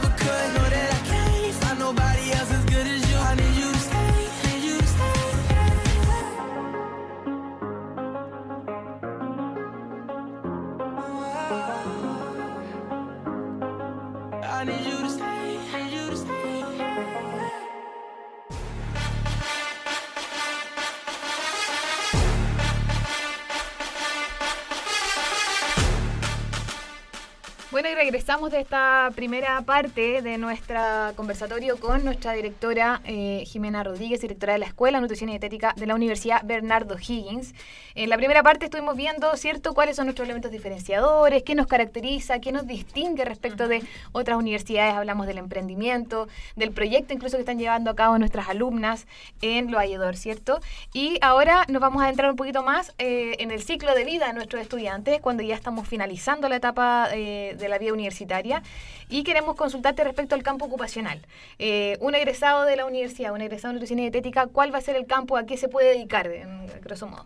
Bueno, 27.71 27.87
y 27.89 27.95
regresamos 27.95 28.51
de 28.51 28.59
esta 28.59 29.09
primera 29.15 29.61
parte 29.61 30.21
de 30.21 30.37
nuestro 30.37 30.77
conversatorio 31.15 31.79
con 31.79 32.03
nuestra 32.03 32.33
directora 32.33 32.99
eh, 33.05 33.45
Jimena 33.47 33.81
Rodríguez, 33.81 34.19
directora 34.19 34.51
de 34.51 34.59
la 34.59 34.65
Escuela 34.65 34.97
de 34.97 35.03
Nutrición 35.03 35.29
y 35.29 35.33
Dietética 35.33 35.73
de 35.77 35.85
la 35.85 35.95
Universidad 35.95 36.41
Bernardo 36.43 36.97
Higgins. 36.99 37.55
En 37.95 38.09
la 38.09 38.17
primera 38.17 38.43
parte 38.43 38.65
estuvimos 38.65 38.97
viendo, 38.97 39.37
¿cierto?, 39.37 39.73
cuáles 39.73 39.95
son 39.95 40.07
nuestros 40.07 40.25
elementos 40.25 40.51
diferenciadores, 40.51 41.43
qué 41.43 41.55
nos 41.55 41.67
caracteriza, 41.67 42.41
qué 42.41 42.51
nos 42.51 42.67
distingue 42.67 43.23
respecto 43.23 43.69
de 43.69 43.83
otras 44.11 44.37
universidades. 44.37 44.93
Hablamos 44.93 45.25
del 45.25 45.37
emprendimiento, 45.37 46.27
del 46.57 46.71
proyecto 46.71 47.13
incluso 47.13 47.37
que 47.37 47.41
están 47.41 47.57
llevando 47.57 47.89
a 47.89 47.95
cabo 47.95 48.17
nuestras 48.17 48.49
alumnas 48.49 49.07
en 49.41 49.71
Lo 49.71 49.79
Ayedor, 49.79 50.17
¿cierto? 50.17 50.59
Y 50.91 51.19
ahora 51.21 51.63
nos 51.69 51.81
vamos 51.81 52.03
a 52.03 52.09
entrar 52.09 52.31
un 52.31 52.35
poquito 52.35 52.63
más 52.63 52.93
eh, 52.97 53.37
en 53.39 53.49
el 53.49 53.63
ciclo 53.63 53.95
de 53.95 54.03
vida 54.03 54.27
de 54.27 54.33
nuestros 54.33 54.61
estudiantes, 54.61 55.21
cuando 55.21 55.41
ya 55.41 55.55
estamos 55.55 55.87
finalizando 55.87 56.49
la 56.49 56.57
etapa 56.57 57.07
eh, 57.13 57.55
de 57.61 57.69
la 57.69 57.77
vida 57.77 57.93
universitaria 57.93 58.63
y 59.09 59.23
queremos 59.23 59.55
consultarte 59.55 60.03
respecto 60.03 60.35
al 60.35 60.43
campo 60.43 60.65
ocupacional. 60.65 61.21
Eh, 61.59 61.97
un 61.99 62.15
egresado 62.15 62.65
de 62.65 62.75
la 62.75 62.85
universidad, 62.85 63.33
un 63.33 63.41
egresado 63.41 63.69
de 63.69 63.73
nutrición 63.75 63.99
y 63.99 64.03
dietética, 64.03 64.47
¿cuál 64.47 64.73
va 64.73 64.79
a 64.79 64.81
ser 64.81 64.95
el 64.95 65.05
campo 65.05 65.37
a 65.37 65.45
qué 65.45 65.57
se 65.57 65.69
puede 65.69 65.89
dedicar, 65.89 66.27
en 66.27 66.67
grosso 66.81 67.07
modo? 67.07 67.25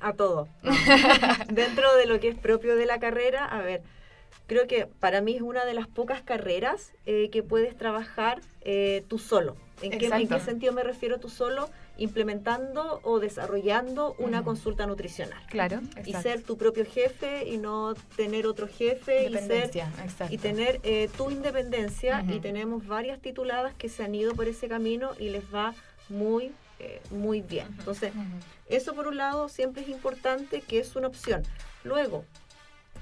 A 0.00 0.12
todo. 0.12 0.48
Dentro 1.48 1.94
de 1.96 2.06
lo 2.06 2.20
que 2.20 2.28
es 2.28 2.38
propio 2.38 2.76
de 2.76 2.86
la 2.86 2.98
carrera, 2.98 3.44
a 3.44 3.60
ver, 3.60 3.82
creo 4.46 4.66
que 4.66 4.86
para 4.86 5.20
mí 5.20 5.36
es 5.36 5.42
una 5.42 5.64
de 5.64 5.74
las 5.74 5.86
pocas 5.86 6.22
carreras 6.22 6.92
eh, 7.06 7.28
que 7.30 7.42
puedes 7.42 7.76
trabajar 7.76 8.40
eh, 8.62 9.04
tú 9.08 9.18
solo. 9.18 9.56
¿En 9.82 9.98
qué, 9.98 10.06
¿En 10.06 10.28
qué 10.28 10.40
sentido 10.40 10.72
me 10.72 10.82
refiero 10.82 11.18
tú 11.18 11.28
solo? 11.28 11.70
Implementando 12.00 13.00
o 13.04 13.20
desarrollando 13.20 14.16
una 14.18 14.42
consulta 14.42 14.86
nutricional. 14.86 15.40
Claro, 15.48 15.80
Y 16.04 16.12
ser 16.14 16.42
tu 16.42 16.56
propio 16.56 16.84
jefe 16.84 17.48
y 17.48 17.58
no 17.58 17.94
tener 18.16 18.46
otro 18.46 18.66
jefe 18.66 19.28
y 19.28 19.32
ser 19.36 19.70
exacto. 19.76 20.34
y 20.34 20.38
tener 20.38 20.80
eh, 20.82 21.08
tu 21.16 21.30
independencia 21.30 22.24
y 22.28 22.40
tenemos 22.40 22.86
varias 22.86 23.20
tituladas 23.20 23.74
que 23.74 23.88
se 23.88 24.02
han 24.02 24.14
ido 24.14 24.34
por 24.34 24.48
ese 24.48 24.66
camino 24.66 25.12
y 25.18 25.28
les 25.28 25.44
va 25.54 25.74
muy 26.08 26.52
eh, 26.80 27.02
muy 27.10 27.42
bien. 27.42 27.66
Entonces, 27.78 28.10
eso 28.66 28.94
por 28.94 29.06
un 29.06 29.18
lado 29.18 29.50
siempre 29.50 29.82
es 29.82 29.88
importante 29.88 30.62
que 30.62 30.78
es 30.78 30.96
una 30.96 31.08
opción. 31.08 31.42
Luego, 31.84 32.24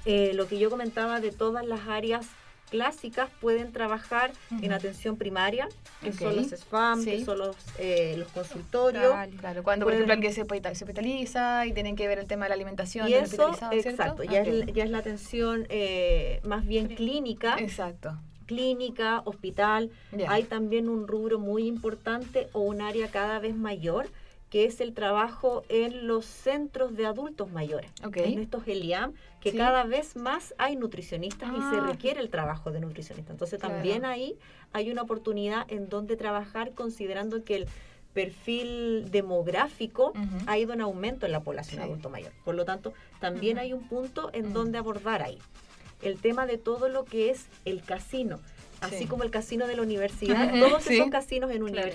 eh, 0.05 0.33
lo 0.33 0.47
que 0.47 0.59
yo 0.59 0.69
comentaba 0.69 1.21
de 1.21 1.31
todas 1.31 1.65
las 1.65 1.87
áreas 1.87 2.27
clásicas 2.69 3.29
pueden 3.41 3.71
trabajar 3.71 4.31
en 4.61 4.71
atención 4.71 5.17
primaria, 5.17 5.67
que 6.01 6.13
son 6.13 6.35
los 6.35 6.47
SFAM, 6.51 7.03
Sí. 7.03 7.11
que 7.11 7.25
son 7.25 7.37
los, 7.39 7.55
eh, 7.77 8.15
los 8.17 8.27
consultorios. 8.29 9.13
Claro, 9.39 9.63
cuando 9.63 9.85
por 9.85 9.93
ejemplo 9.93 10.13
alguien 10.13 10.33
se 10.33 10.41
hospita- 10.43 10.73
se 10.75 10.83
hospitaliza 10.83 11.65
y 11.65 11.73
tienen 11.73 11.95
que 11.95 12.07
ver 12.07 12.19
el 12.19 12.27
tema 12.27 12.45
de 12.45 12.49
la 12.49 12.55
alimentación 12.55 13.09
Y 13.09 13.13
eso, 13.13 13.49
exacto, 13.71 14.23
ya, 14.23 14.41
es, 14.41 14.65
ya 14.73 14.83
es 14.83 14.89
la 14.89 14.99
atención 14.99 15.65
eh, 15.69 16.39
más 16.43 16.65
bien 16.65 16.87
clínica, 16.95 17.55
Exacto. 17.59 18.17
clínica, 18.45 19.21
hospital. 19.25 19.91
Hay 20.27 20.43
también 20.43 20.89
un 20.89 21.07
rubro 21.07 21.39
muy 21.39 21.67
importante 21.67 22.47
o 22.53 22.61
un 22.61 22.81
área 22.81 23.09
cada 23.09 23.39
vez 23.39 23.55
mayor 23.55 24.07
que 24.49 24.65
es 24.65 24.81
el 24.81 24.93
trabajo 24.93 25.63
en 25.69 26.07
los 26.07 26.25
centros 26.25 26.95
de 26.95 27.05
adultos 27.05 27.51
mayores, 27.51 27.91
en 28.03 28.39
estos 28.39 28.67
ELIAM, 28.67 29.13
que 29.41 29.51
Sí. 29.51 29.57
cada 29.57 29.83
vez 29.83 30.15
más 30.15 30.55
hay 30.57 30.75
nutricionistas 30.75 31.49
y 31.51 31.59
se 31.69 31.77
Ah. 31.77 31.85
requiere 31.87 32.19
el 32.19 32.29
trabajo 32.29 32.71
de 32.71 32.79
nutricionistas. 32.79 33.31
Entonces 33.31 33.59
Claro. 33.59 33.75
también 33.75 34.05
ahí 34.05 34.35
hay 34.73 34.91
una 34.91 35.03
oportunidad 35.03 35.65
en 35.71 35.87
donde 35.87 36.15
trabajar 36.17 36.71
considerando 36.71 37.43
que 37.43 37.55
el 37.57 37.67
perfil 38.15 39.09
demográfico 39.11 40.13
ha 40.47 40.57
ido 40.57 40.73
en 40.73 40.81
aumento 40.81 41.25
en 41.25 41.31
la 41.31 41.41
población 41.41 41.81
Sí. 41.81 41.87
adulto 41.87 42.09
mayor. 42.09 42.31
Por 42.43 42.55
lo 42.55 42.65
tanto, 42.65 42.93
también 43.19 43.59
hay 43.59 43.71
un 43.71 43.87
punto 43.87 44.29
en 44.33 44.51
donde 44.51 44.77
abordar 44.77 45.21
ahí. 45.21 45.37
El 46.01 46.17
tema 46.19 46.45
de 46.45 46.57
todo 46.57 46.89
lo 46.89 47.05
que 47.05 47.29
es 47.29 47.45
el 47.65 47.81
casino, 47.83 48.39
así 48.81 48.99
Sí. 48.99 49.05
como 49.07 49.23
el 49.23 49.31
casino 49.31 49.67
de 49.67 49.75
la 49.75 49.83
universidad, 49.83 50.49
todos 50.59 50.87
esos 51.07 51.09
casinos 51.11 51.51
en 51.51 51.63
Claro. 51.65 51.87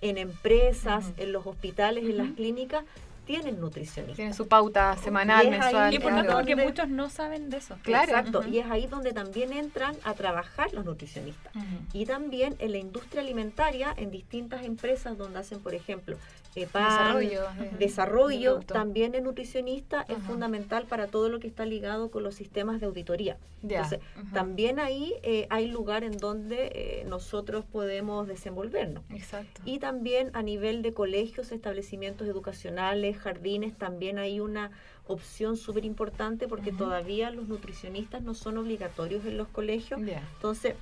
En 0.00 0.18
empresas, 0.18 1.12
en 1.16 1.32
los 1.32 1.46
hospitales, 1.46 2.04
en 2.04 2.16
las 2.16 2.30
clínicas, 2.32 2.84
tienen 3.24 3.60
nutricionistas. 3.60 4.16
Tienen 4.16 4.34
su 4.34 4.48
pauta 4.48 4.96
semanal, 4.96 5.46
Y 5.46 5.50
mensual. 5.50 5.92
Y 5.94 5.96
que 5.98 6.02
por 6.02 6.12
claro. 6.12 6.28
tanto, 6.28 6.38
porque 6.42 6.56
muchos 6.56 6.88
no 6.88 7.08
saben 7.10 7.50
de 7.50 7.58
eso. 7.58 7.76
Claro. 7.82 8.10
Exacto, 8.16 8.46
y 8.46 8.58
es 8.58 8.66
ahí 8.70 8.86
donde 8.86 9.12
también 9.12 9.52
entran 9.52 9.94
a 10.04 10.14
trabajar 10.14 10.72
los 10.72 10.84
nutricionistas. 10.84 11.52
Y 11.92 12.06
también 12.06 12.56
en 12.58 12.72
la 12.72 12.78
industria 12.78 13.22
alimentaria, 13.22 13.92
en 13.96 14.10
distintas 14.10 14.64
empresas 14.64 15.16
donde 15.18 15.38
hacen, 15.38 15.60
por 15.60 15.74
ejemplo, 15.74 16.16
eh, 16.56 16.66
pan, 16.66 16.84
Desarrollo. 16.88 17.42
de- 17.58 17.70
de 17.70 17.76
desarrollo, 17.78 18.58
también 18.60 19.14
el 19.14 19.22
nutricionista 19.22 20.04
es 20.08 20.18
fundamental 20.24 20.84
para 20.86 21.06
todo 21.06 21.28
lo 21.28 21.38
que 21.38 21.46
está 21.46 21.64
ligado 21.64 22.10
con 22.10 22.24
los 22.24 22.34
sistemas 22.34 22.80
de 22.80 22.86
auditoría. 22.86 23.36
Entonces, 23.62 24.00
también 24.32 24.80
ahí 24.80 25.14
eh, 25.22 25.46
hay 25.50 25.68
lugar 25.68 26.02
en 26.02 26.16
donde 26.16 26.72
eh, 26.74 27.04
nosotros 27.06 27.64
podemos 27.70 28.26
desenvolvernos. 28.26 29.04
Exacto. 29.10 29.60
Y 29.64 29.78
también 29.78 30.30
a 30.32 30.42
nivel 30.42 30.82
de 30.82 30.92
colegios, 30.94 31.52
establecimientos 31.52 32.26
educacionales, 32.26 33.09
jardines, 33.18 33.76
también 33.76 34.18
hay 34.18 34.40
una 34.40 34.70
opción 35.06 35.56
súper 35.56 35.84
importante 35.84 36.46
porque 36.48 36.72
todavía 36.72 37.30
los 37.30 37.48
nutricionistas 37.48 38.22
no 38.22 38.34
son 38.34 38.58
obligatorios 38.58 39.24
en 39.24 39.36
los 39.36 39.48
colegios. 39.48 40.00
Entonces, 40.00 40.74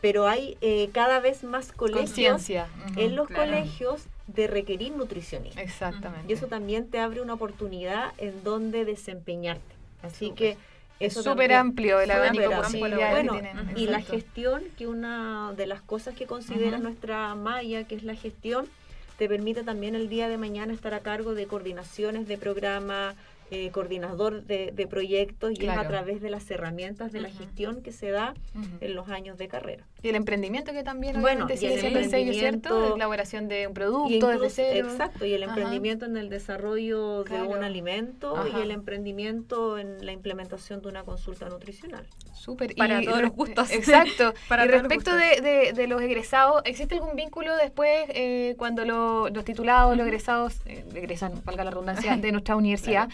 pero 0.00 0.26
hay 0.26 0.56
eh, 0.60 0.90
cada 0.92 1.20
vez 1.20 1.44
más 1.44 1.72
colegios 1.72 2.48
en 2.96 3.16
los 3.16 3.28
claro. 3.28 3.50
colegios 3.50 4.04
de 4.26 4.46
requerir 4.46 4.92
nutricionistas. 4.92 5.62
Exactamente. 5.62 6.26
Y 6.28 6.34
eso 6.34 6.46
también 6.46 6.88
te 6.88 6.98
abre 6.98 7.20
una 7.20 7.34
oportunidad 7.34 8.12
en 8.18 8.42
donde 8.44 8.84
desempeñarte. 8.84 9.74
Así 10.02 10.28
Súper. 10.28 10.36
que 10.36 10.50
es 10.98 11.16
eso 11.16 11.22
súper 11.22 11.52
amplio 11.52 12.00
el 12.00 12.10
abanico 12.10 12.48
Bueno, 12.78 13.34
que 13.34 13.40
tienen. 13.40 13.72
y 13.76 13.86
la 13.86 14.00
gestión, 14.00 14.62
que 14.78 14.86
una 14.86 15.52
de 15.54 15.66
las 15.66 15.82
cosas 15.82 16.14
que 16.14 16.26
considera 16.26 16.78
nuestra 16.78 17.34
malla, 17.34 17.84
que 17.84 17.94
es 17.94 18.02
la 18.02 18.14
gestión, 18.14 18.66
te 19.16 19.28
permite 19.28 19.62
también 19.62 19.94
el 19.94 20.08
día 20.08 20.28
de 20.28 20.36
mañana 20.36 20.72
estar 20.72 20.94
a 20.94 21.00
cargo 21.00 21.34
de 21.34 21.46
coordinaciones 21.46 22.28
de 22.28 22.38
programa, 22.38 23.14
eh, 23.50 23.70
coordinador 23.70 24.42
de, 24.44 24.72
de 24.74 24.86
proyectos, 24.86 25.52
y 25.58 25.66
es 25.66 25.76
a 25.76 25.86
través 25.86 26.20
de 26.20 26.30
las 26.30 26.50
herramientas 26.50 27.12
de 27.12 27.20
la 27.20 27.30
gestión 27.30 27.80
que 27.82 27.92
se 27.92 28.10
da 28.10 28.34
en 28.80 28.94
los 28.94 29.08
años 29.08 29.38
de 29.38 29.48
carrera. 29.48 29.84
Y 30.02 30.08
el 30.08 30.16
emprendimiento 30.16 30.72
que 30.72 30.82
también 30.82 31.20
Bueno, 31.20 31.46
y 31.48 31.52
el 31.52 31.58
siendo 31.58 31.98
el 31.98 32.10
sello, 32.10 32.32
¿cierto? 32.32 32.68
emprendimiento- 32.68 32.96
Elaboración 32.96 33.48
de 33.48 33.66
un 33.66 33.74
producto 33.74 34.26
desde 34.28 34.34
incluso- 34.34 34.54
cero. 34.56 34.88
Exacto, 34.90 35.24
y 35.26 35.32
el 35.34 35.42
Ajá. 35.42 35.52
emprendimiento 35.54 36.06
en 36.06 36.16
el 36.16 36.28
desarrollo 36.28 37.24
de 37.24 37.30
Claro. 37.30 37.48
un 37.50 37.62
alimento 37.64 38.36
Ajá. 38.36 38.58
y 38.58 38.62
el 38.62 38.70
emprendimiento 38.70 39.78
en 39.78 40.04
la 40.04 40.12
implementación 40.12 40.82
de 40.82 40.88
una 40.88 41.02
consulta 41.04 41.48
nutricional. 41.48 42.06
Súper. 42.34 42.74
Para 42.76 43.02
Y 43.02 43.06
todos 43.06 43.22
los 43.22 43.32
gustos. 43.32 43.70
Exacto. 43.72 44.34
Para 44.48 44.64
y 44.66 44.68
respecto 44.68 45.10
gustos. 45.12 45.42
de, 45.42 45.48
de- 45.48 45.72
de 45.72 45.86
los 45.88 46.00
egresados, 46.02 46.62
¿existe 46.64 46.94
algún 46.96 47.16
vínculo 47.16 47.56
después 47.56 48.04
eh, 48.10 48.54
cuando 48.58 48.84
lo- 48.84 49.28
los 49.30 49.44
titulados, 49.44 49.96
los 49.96 50.06
egresados, 50.06 50.54
eh, 50.66 50.84
egresan, 50.94 51.32
valga 51.44 51.64
la 51.64 51.70
redundancia, 51.70 52.16
de 52.16 52.32
nuestra 52.32 52.54
universidad? 52.56 53.08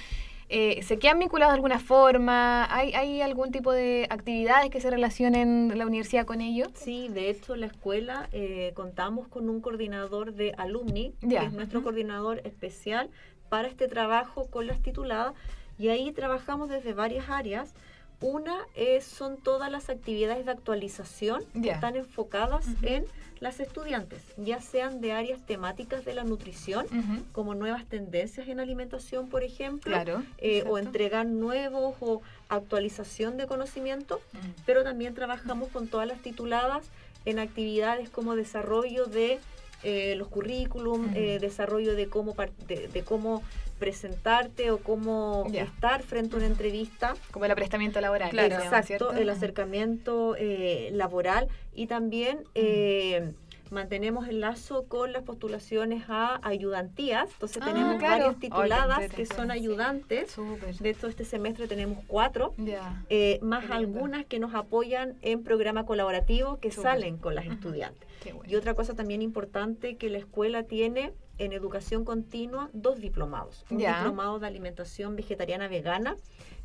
Eh, 0.54 0.82
¿Se 0.82 0.99
quedan 0.99 1.18
vinculados 1.18 1.52
de 1.52 1.54
alguna 1.54 1.78
forma? 1.78 2.66
¿Hay, 2.71 2.92
¿Hay 2.92 3.23
algún 3.23 3.52
tipo 3.52 3.73
de 3.73 4.06
actividades 4.11 4.68
que 4.68 4.82
se 4.82 4.90
relacionen 4.90 5.73
la 5.78 5.87
universidad 5.87 6.26
con 6.26 6.42
ellos? 6.42 6.68
Sí, 6.75 7.09
de 7.09 7.30
hecho, 7.30 7.56
la 7.56 7.64
escuela 7.64 8.28
eh, 8.32 8.73
contamos 8.75 9.28
con 9.28 9.49
un 9.49 9.62
coordinador 9.62 10.35
de 10.35 10.52
alumni, 10.59 11.14
que 11.26 11.37
es 11.37 11.52
nuestro 11.54 11.82
coordinador 11.82 12.42
especial 12.44 13.09
para 13.49 13.66
este 13.66 13.88
trabajo 13.88 14.47
con 14.50 14.66
las 14.66 14.82
tituladas, 14.82 15.32
y 15.78 15.88
ahí 15.88 16.12
trabajamos 16.12 16.68
desde 16.68 16.92
varias 16.92 17.30
áreas. 17.30 17.75
Una 18.23 18.57
es, 18.76 19.05
son 19.05 19.37
todas 19.37 19.71
las 19.71 19.91
actividades 19.91 20.47
de 20.47 20.52
actualización 20.52 21.43
que 21.61 21.71
están 21.71 21.97
enfocadas 21.97 22.64
en 22.83 23.05
las 23.41 23.59
estudiantes, 23.59 24.23
ya 24.37 24.61
sean 24.61 25.00
de 25.00 25.11
áreas 25.13 25.45
temáticas 25.45 26.04
de 26.04 26.15
la 26.15 26.23
nutrición, 26.23 26.87
como 27.32 27.56
nuevas 27.56 27.85
tendencias 27.87 28.47
en 28.47 28.61
alimentación, 28.61 29.28
por 29.28 29.43
ejemplo, 29.43 29.91
Claro. 29.93 30.23
eh, 30.39 30.63
o 30.69 30.78
entregar 30.78 31.26
nuevos 31.26 31.97
o 31.99 32.23
actualización 32.49 33.37
de 33.37 33.49
conocimiento, 33.49 34.21
Ujú. 34.32 34.43
pero 34.67 34.85
también 34.85 35.15
trabajamos 35.15 35.71
con 35.71 35.89
todas 35.89 36.06
las 36.06 36.23
tituladas 36.23 36.85
en 37.25 37.41
actividades 37.41 38.08
como 38.08 38.37
desarrollo 38.37 39.06
de 39.06 39.41
eh, 39.82 40.15
los 40.15 40.28
currículum, 40.28 41.11
eh, 41.17 41.39
desarrollo 41.41 41.97
de 41.97 42.06
cómo, 42.06 42.37
de 42.69 43.02
cómo 43.04 43.43
presentarte 43.82 44.71
o 44.71 44.78
cómo 44.78 45.45
estar 45.52 46.02
frente 46.04 46.36
a 46.36 46.38
una 46.38 46.47
entrevista. 46.47 47.14
Como 47.32 47.47
el 47.47 47.50
aprestamiento 47.50 48.00
laboral. 48.00 48.30
Claro, 48.30 48.54
Exacto, 48.62 49.12
el 49.12 49.28
acercamiento 49.28 50.36
eh, 50.38 50.90
laboral 50.92 51.49
y 51.75 51.88
también 51.88 52.45
eh, 52.54 53.32
mantenemos 53.73 54.28
el 54.28 54.38
lazo 54.38 54.84
con 54.86 55.12
las 55.12 55.25
postulaciones 55.25 56.04
a 56.08 56.38
ayudantías. 56.47 57.28
Entonces 57.32 57.58
Ah, 57.60 57.66
tenemos 57.73 57.97
claro. 57.97 58.23
varias 58.25 58.38
tituladas 58.38 59.10
que 59.10 59.26
son 59.26 59.50
ayudantes. 59.50 60.36
De 60.78 60.90
hecho, 60.90 61.08
este 61.08 61.25
semestre 61.25 61.66
tenemos 61.66 61.99
cuatro. 62.06 62.54
Ya. 62.58 63.02
eh, 63.08 63.40
más 63.42 63.68
algunas 63.71 64.25
que 64.26 64.38
nos 64.38 64.54
apoyan 64.54 65.16
en 65.23 65.42
programa 65.42 65.86
colaborativo 65.86 66.60
que 66.60 66.71
salen 66.71 67.16
con 67.16 67.34
las 67.34 67.47
estudiantes. 67.47 68.08
Bueno. 68.25 68.42
Y 68.47 68.54
otra 68.54 68.75
cosa 68.75 68.95
también 68.95 69.23
importante 69.23 69.97
que 69.97 70.08
la 70.08 70.18
escuela 70.18 70.62
tiene 70.62 71.12
en 71.38 71.52
educación 71.52 72.04
continua 72.04 72.68
dos 72.73 73.00
diplomados. 73.00 73.64
Un 73.71 73.78
Ya. 73.78 73.97
diplomado 73.97 74.38
de 74.38 74.47
alimentación 74.47 75.16
vegetariana 75.16 75.68
vegana 75.68 76.16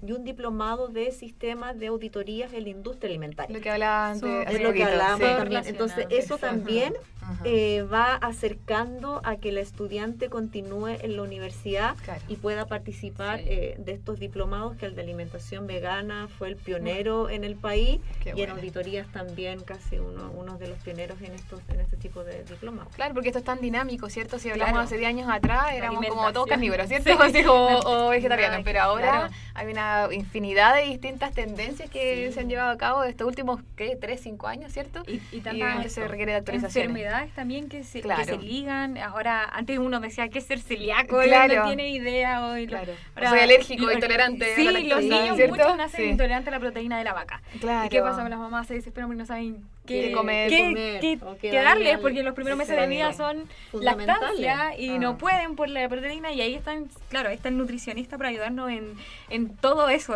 y 0.06 0.12
un 0.12 0.24
diplomado 0.24 0.90
de 0.90 1.12
sistemas 1.12 1.80
de 1.80 1.88
auditorías 1.88 2.54
en 2.54 2.64
la 2.64 2.70
industria 2.70 3.10
alimentaria. 3.10 3.56
Lo 3.56 3.62
que 3.64 3.70
hablaba 3.72 4.10
antes. 4.12 4.22
Súper. 4.22 4.48
hace 4.48 4.58
Es 4.58 4.64
lo 4.64 4.74
que 4.74 4.84
hablábamos 4.84 5.28
sí. 5.28 5.36
también. 5.38 5.64
Entonces, 5.66 6.06
eso 6.12 6.38
también 6.38 6.94
Ajá. 7.22 7.42
eh, 7.46 7.82
va 7.82 8.14
acercando 8.16 9.22
a 9.24 9.38
que 9.38 9.52
la 9.52 9.62
estudiante 9.62 10.30
continúe 10.30 10.88
en 11.02 11.16
la 11.18 11.24
universidad 11.24 11.96
Claro. 12.04 12.22
y 12.28 12.36
pueda 12.36 12.68
participar 12.68 13.40
Sí. 13.40 13.46
eh, 13.48 13.76
de 13.80 13.92
estos 13.94 14.20
diplomados 14.20 14.78
que 14.78 14.86
el 14.86 14.96
de 14.96 15.02
alimentación 15.02 15.66
vegana 15.66 16.28
fue 16.38 16.50
el 16.50 16.58
pionero 16.58 17.30
en 17.30 17.44
el 17.44 17.56
país 17.56 18.00
Qué 18.22 18.30
y 18.30 18.32
en 18.32 18.38
bueno. 18.38 18.54
auditorías 18.56 19.12
también 19.12 19.62
casi 19.62 19.98
uno, 19.98 20.32
uno 20.36 20.58
de 20.60 20.68
los 20.68 20.78
pioneros 20.80 21.20
en 21.22 21.34
estos 21.34 21.60
en 21.70 21.80
este 21.80 21.98
tipo 21.98 22.24
de 22.24 22.44
diplomados. 22.44 22.94
Claro, 22.96 23.14
porque 23.16 23.30
esto 23.30 23.40
es 23.40 23.46
tan 23.46 23.62
dinámico, 23.62 24.10
¿cierto? 24.10 24.38
Si 24.38 24.50
hablamos 24.62 24.74
Claro. 24.74 24.86
hace 24.86 24.98
10 24.98 25.10
años 25.10 25.30
atrás, 25.30 25.68
éramos 25.74 26.06
como 26.08 26.32
todos 26.34 26.48
carnívoros, 26.48 26.88
¿cierto? 26.88 27.10
Sí. 27.18 27.18
Así 27.20 27.44
como, 27.44 27.78
o 27.80 28.10
vegetarianos, 28.10 28.58
Ay, 28.58 28.64
pero 28.64 28.82
ahora 28.82 29.10
claro. 29.12 29.34
hay 29.54 29.68
una 29.68 30.08
infinidad 30.12 30.76
de 30.76 30.84
distintas 30.84 31.34
tendencias 31.34 31.90
que 31.90 32.28
Sí. 32.28 32.34
se 32.34 32.40
han 32.42 32.50
llevado 32.50 32.72
a 32.72 32.78
cabo 32.78 33.04
estos 33.04 33.28
últimos, 33.28 33.62
¿qué? 33.76 33.96
3, 34.00 34.20
5 34.22 34.48
años, 34.48 34.72
¿cierto? 34.72 35.04
Y, 35.08 35.22
y 35.32 35.42
tantas 35.42 35.92
se 35.92 36.08
requiere 36.08 36.32
de 36.34 36.38
actualizaciones. 36.40 36.90
enfermedades 36.90 37.34
también 37.34 37.70
que 37.70 37.84
se, 37.84 38.00
que 38.00 38.04
Claro. 38.04 38.24
se 38.26 38.38
ligan. 38.38 38.98
Ahora, 38.98 39.44
antes 39.52 39.78
uno 39.80 40.00
decía 40.00 40.30
que 40.30 40.40
es 40.40 40.46
ser 40.46 40.60
celíaco, 40.60 41.20
Claro. 41.22 41.56
no 41.56 41.68
tiene 41.68 41.90
idea 41.90 42.46
hoy. 42.46 42.68
Claro. 42.68 42.94
ahora- 43.16 43.30
Soy 43.30 43.40
alérgico, 43.40 43.86
lo- 43.86 43.94
intolerante. 43.94 44.52
a 44.54 44.56
Sí, 44.56 44.64
la 44.66 44.72
los 44.80 45.04
niños 45.04 45.36
¿cierto? 45.36 45.56
muchos 45.56 45.78
nacen 45.78 46.02
Sí. 46.06 46.10
intolerantes 46.12 46.48
a 46.50 46.52
la 46.52 46.60
proteína 46.60 46.98
de 46.98 47.04
la 47.04 47.14
vaca. 47.14 47.42
Claro. 47.60 47.86
¿Y 47.86 47.90
qué 47.90 48.02
pasa 48.02 48.22
con 48.22 48.30
las 48.30 48.40
mamás? 48.40 48.68
Se 48.68 48.74
desesperan 48.76 49.10
porque 49.10 49.20
no 49.20 49.26
saben 49.26 49.64
qué, 49.88 50.02
Qué 50.08 50.12
comer, 50.12 50.50
qué, 50.50 50.60
comer, 50.68 51.00
qué- 51.02 51.20
o 51.26 51.34
qué 51.38 51.50
qué 51.50 51.56
darle 51.56 51.70
darles, 51.70 51.96
al- 51.96 52.02
porque 52.02 52.22
los 52.24 52.36
primeros 52.36 52.58
meses 52.60 52.80
de 52.80 52.88
vida 52.88 53.14
son 53.14 53.48
Fundamentales. 53.72 54.40
lactancia 54.40 54.78
y 54.78 54.90
Ah. 54.92 55.00
no 55.00 55.18
pueden 55.18 55.56
por 55.56 55.70
la 55.70 55.88
proteína 55.90 56.32
y 56.34 56.42
ahí 56.42 56.54
están, 56.54 56.88
claro, 57.10 57.30
ahí 57.30 57.36
está 57.36 57.50
el 57.50 57.58
nutricionista 57.58 58.18
para 58.18 58.30
ayudarnos 58.30 58.70
en, 58.70 58.94
en 59.30 59.56
todo 59.56 59.90
eso. 59.90 60.16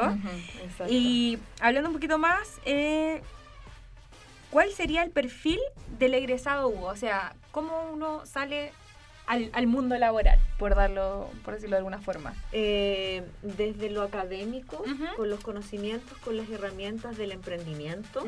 Y 0.88 1.39
hablando 1.60 1.89
un 1.89 1.93
poquito 1.95 2.17
más, 2.19 2.60
eh, 2.65 3.21
¿cuál 4.49 4.71
sería 4.71 5.03
el 5.03 5.12
perfil 5.12 5.60
del 5.97 6.13
egresado 6.13 6.67
Hugo? 6.67 6.88
O 6.88 6.95
sea, 6.95 7.34
¿cómo 7.51 7.89
uno 7.93 8.25
sale 8.25 8.71
al, 9.27 9.49
al 9.53 9.67
mundo 9.67 9.97
laboral, 9.97 10.39
por 10.57 10.75
darlo, 10.75 11.29
por 11.45 11.53
decirlo 11.53 11.75
de 11.75 11.79
alguna 11.79 11.99
forma? 11.99 12.34
Eh, 12.51 13.23
desde 13.41 13.89
lo 13.89 14.01
académico, 14.01 14.84
con 15.15 15.29
los 15.29 15.39
conocimientos, 15.39 16.17
con 16.19 16.36
las 16.36 16.49
herramientas 16.49 17.17
del 17.17 17.31
emprendimiento, 17.31 18.25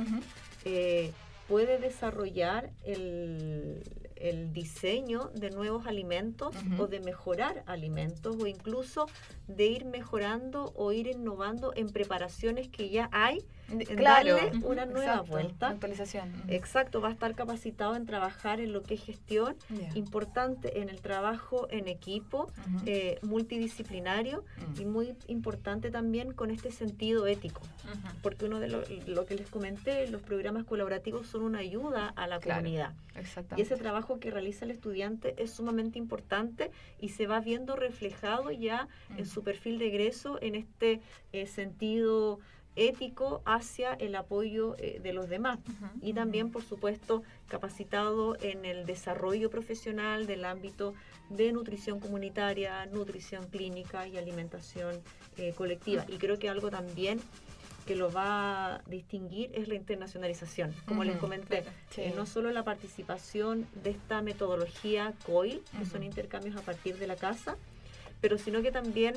eh, 0.66 1.12
puede 1.54 1.78
desarrollar 1.78 2.72
el, 2.84 3.84
el 4.16 4.54
diseño 4.54 5.30
de 5.36 5.52
nuevos 5.52 5.86
alimentos 5.86 6.56
o 6.80 6.88
de 6.88 7.00
mejorar 7.00 7.62
alimentos 7.68 8.36
o 8.42 8.48
incluso 8.48 9.06
de 9.48 9.68
ir 9.68 9.86
mejorando 9.86 10.74
o 10.76 10.92
ir 10.94 11.06
innovando 11.06 11.72
en 11.76 11.90
preparaciones 11.90 12.70
que 12.70 12.90
ya 12.90 13.08
hay 13.12 13.46
Claro, 13.96 14.36
darle 14.36 14.66
una 14.66 14.86
nueva 14.86 15.12
exacto, 15.14 15.32
vuelta. 15.32 15.70
Actualización. 15.70 16.32
Exacto, 16.48 17.02
va 17.02 17.10
a 17.10 17.12
estar 17.12 17.34
capacitado 17.36 17.96
en 17.96 18.06
trabajar 18.06 18.60
en 18.60 18.74
lo 18.74 18.84
que 18.84 18.96
es 18.96 19.04
gestión, 19.04 19.56
importante 19.96 20.80
en 20.82 20.90
el 20.90 21.02
trabajo 21.02 21.68
en 21.72 21.88
equipo, 21.88 22.44
Ujú. 22.44 22.84
eh, 22.86 23.20
multidisciplinario 23.24 24.44
Mm. 24.76 24.82
y 24.82 24.86
muy 24.86 25.16
importante 25.28 25.92
también 25.92 26.34
con 26.34 26.52
este 26.52 26.72
sentido 26.72 27.26
ético. 27.28 27.62
Porque 28.22 28.46
uno 28.46 28.60
de 28.60 28.70
lo, 28.70 28.84
lo 29.08 29.26
que 29.26 29.36
les 29.36 29.50
comenté, 29.50 30.08
los 30.08 30.22
programas 30.22 30.64
colaborativos 30.66 31.28
son 31.28 31.44
una 31.44 31.60
ayuda 31.60 32.10
a 32.16 32.28
la 32.28 32.40
Claro. 32.40 32.62
comunidad. 32.62 32.94
Y 33.56 33.62
ese 33.62 33.76
trabajo 33.78 34.20
que 34.20 34.32
realiza 34.32 34.66
el 34.66 34.72
estudiante 34.72 35.36
es 35.42 35.52
sumamente 35.52 36.00
importante 36.00 36.72
y 37.00 37.10
se 37.10 37.28
va 37.28 37.40
viendo 37.40 37.76
reflejado 37.76 38.52
ya 38.52 38.88
en 39.18 39.26
su 39.26 39.44
perfil 39.44 39.78
de 39.80 39.88
egreso 39.88 40.38
en 40.42 40.56
este 40.56 41.02
eh, 41.32 41.46
sentido 41.48 42.40
ético 42.76 43.42
hacia 43.46 43.94
el 43.94 44.16
apoyo 44.16 44.76
eh, 44.78 45.00
de 45.02 45.14
los 45.14 45.30
demás. 45.30 45.60
Ujú. 45.60 45.88
Y 46.02 46.14
también, 46.14 46.52
por 46.52 46.64
supuesto, 46.64 47.24
capacitado 47.48 48.36
en 48.42 48.66
el 48.66 48.86
desarrollo 48.86 49.50
profesional 49.50 50.26
del 50.26 50.46
ámbito 50.46 50.94
de 51.30 51.52
nutrición 51.52 52.00
comunitaria, 52.00 52.86
nutrición 52.88 53.48
clínica 53.48 54.08
y 54.08 54.18
alimentación 54.18 55.02
eh, 55.38 55.54
colectiva. 55.56 56.06
Y 56.08 56.18
creo 56.18 56.38
que 56.40 56.50
algo 56.50 56.70
también 56.70 57.20
que 57.86 57.96
lo 57.96 58.12
va 58.12 58.76
a 58.76 58.82
distinguir 58.88 59.52
es 59.54 59.68
la 59.68 59.76
internacionalización. 59.76 60.74
Como 60.86 61.04
les 61.04 61.18
comenté, 61.18 61.64
sí. 61.90 62.02
eh, 62.02 62.14
no 62.16 62.26
solo 62.26 62.52
la 62.52 62.64
participación 62.64 63.68
de 63.84 63.92
esta 63.92 64.22
metodología 64.22 65.14
COIL, 65.26 65.62
que 65.78 65.86
son 65.86 66.04
intercambios 66.04 66.56
a 66.56 66.62
partir 66.62 66.98
de 66.98 67.08
la 67.08 67.16
casa, 67.16 67.58
pero 68.22 68.38
sino 68.38 68.62
que 68.62 68.72
también 68.72 69.16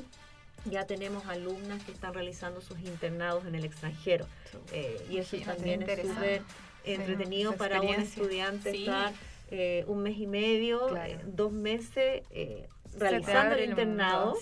ya 0.70 0.87
tenemos 0.87 1.26
alumnas 1.26 1.83
que 1.85 1.92
están 1.92 2.14
realizando 2.14 2.61
sus 2.61 2.79
internados 2.81 3.44
en 3.46 3.55
el 3.55 3.64
extranjero. 3.64 4.26
Eh, 4.72 5.05
y 5.11 5.18
eso 5.18 5.37
también 5.44 5.83
es 5.83 6.02
súper 6.02 6.42
entretenido 6.85 7.55
para 7.57 7.81
un 7.81 7.94
estudiante 7.94 8.70
Sí. 8.72 8.81
estar 8.81 9.12
eh, 9.50 9.85
un 9.87 10.02
mes 10.02 10.18
y 10.18 10.26
medio, 10.26 10.88
Claro. 10.88 11.12
eh, 11.12 11.20
dos 11.24 11.52
meses 11.52 12.22
eh, 12.31 12.66
realizando 12.98 13.55
el 13.55 13.70
internado. 13.70 14.37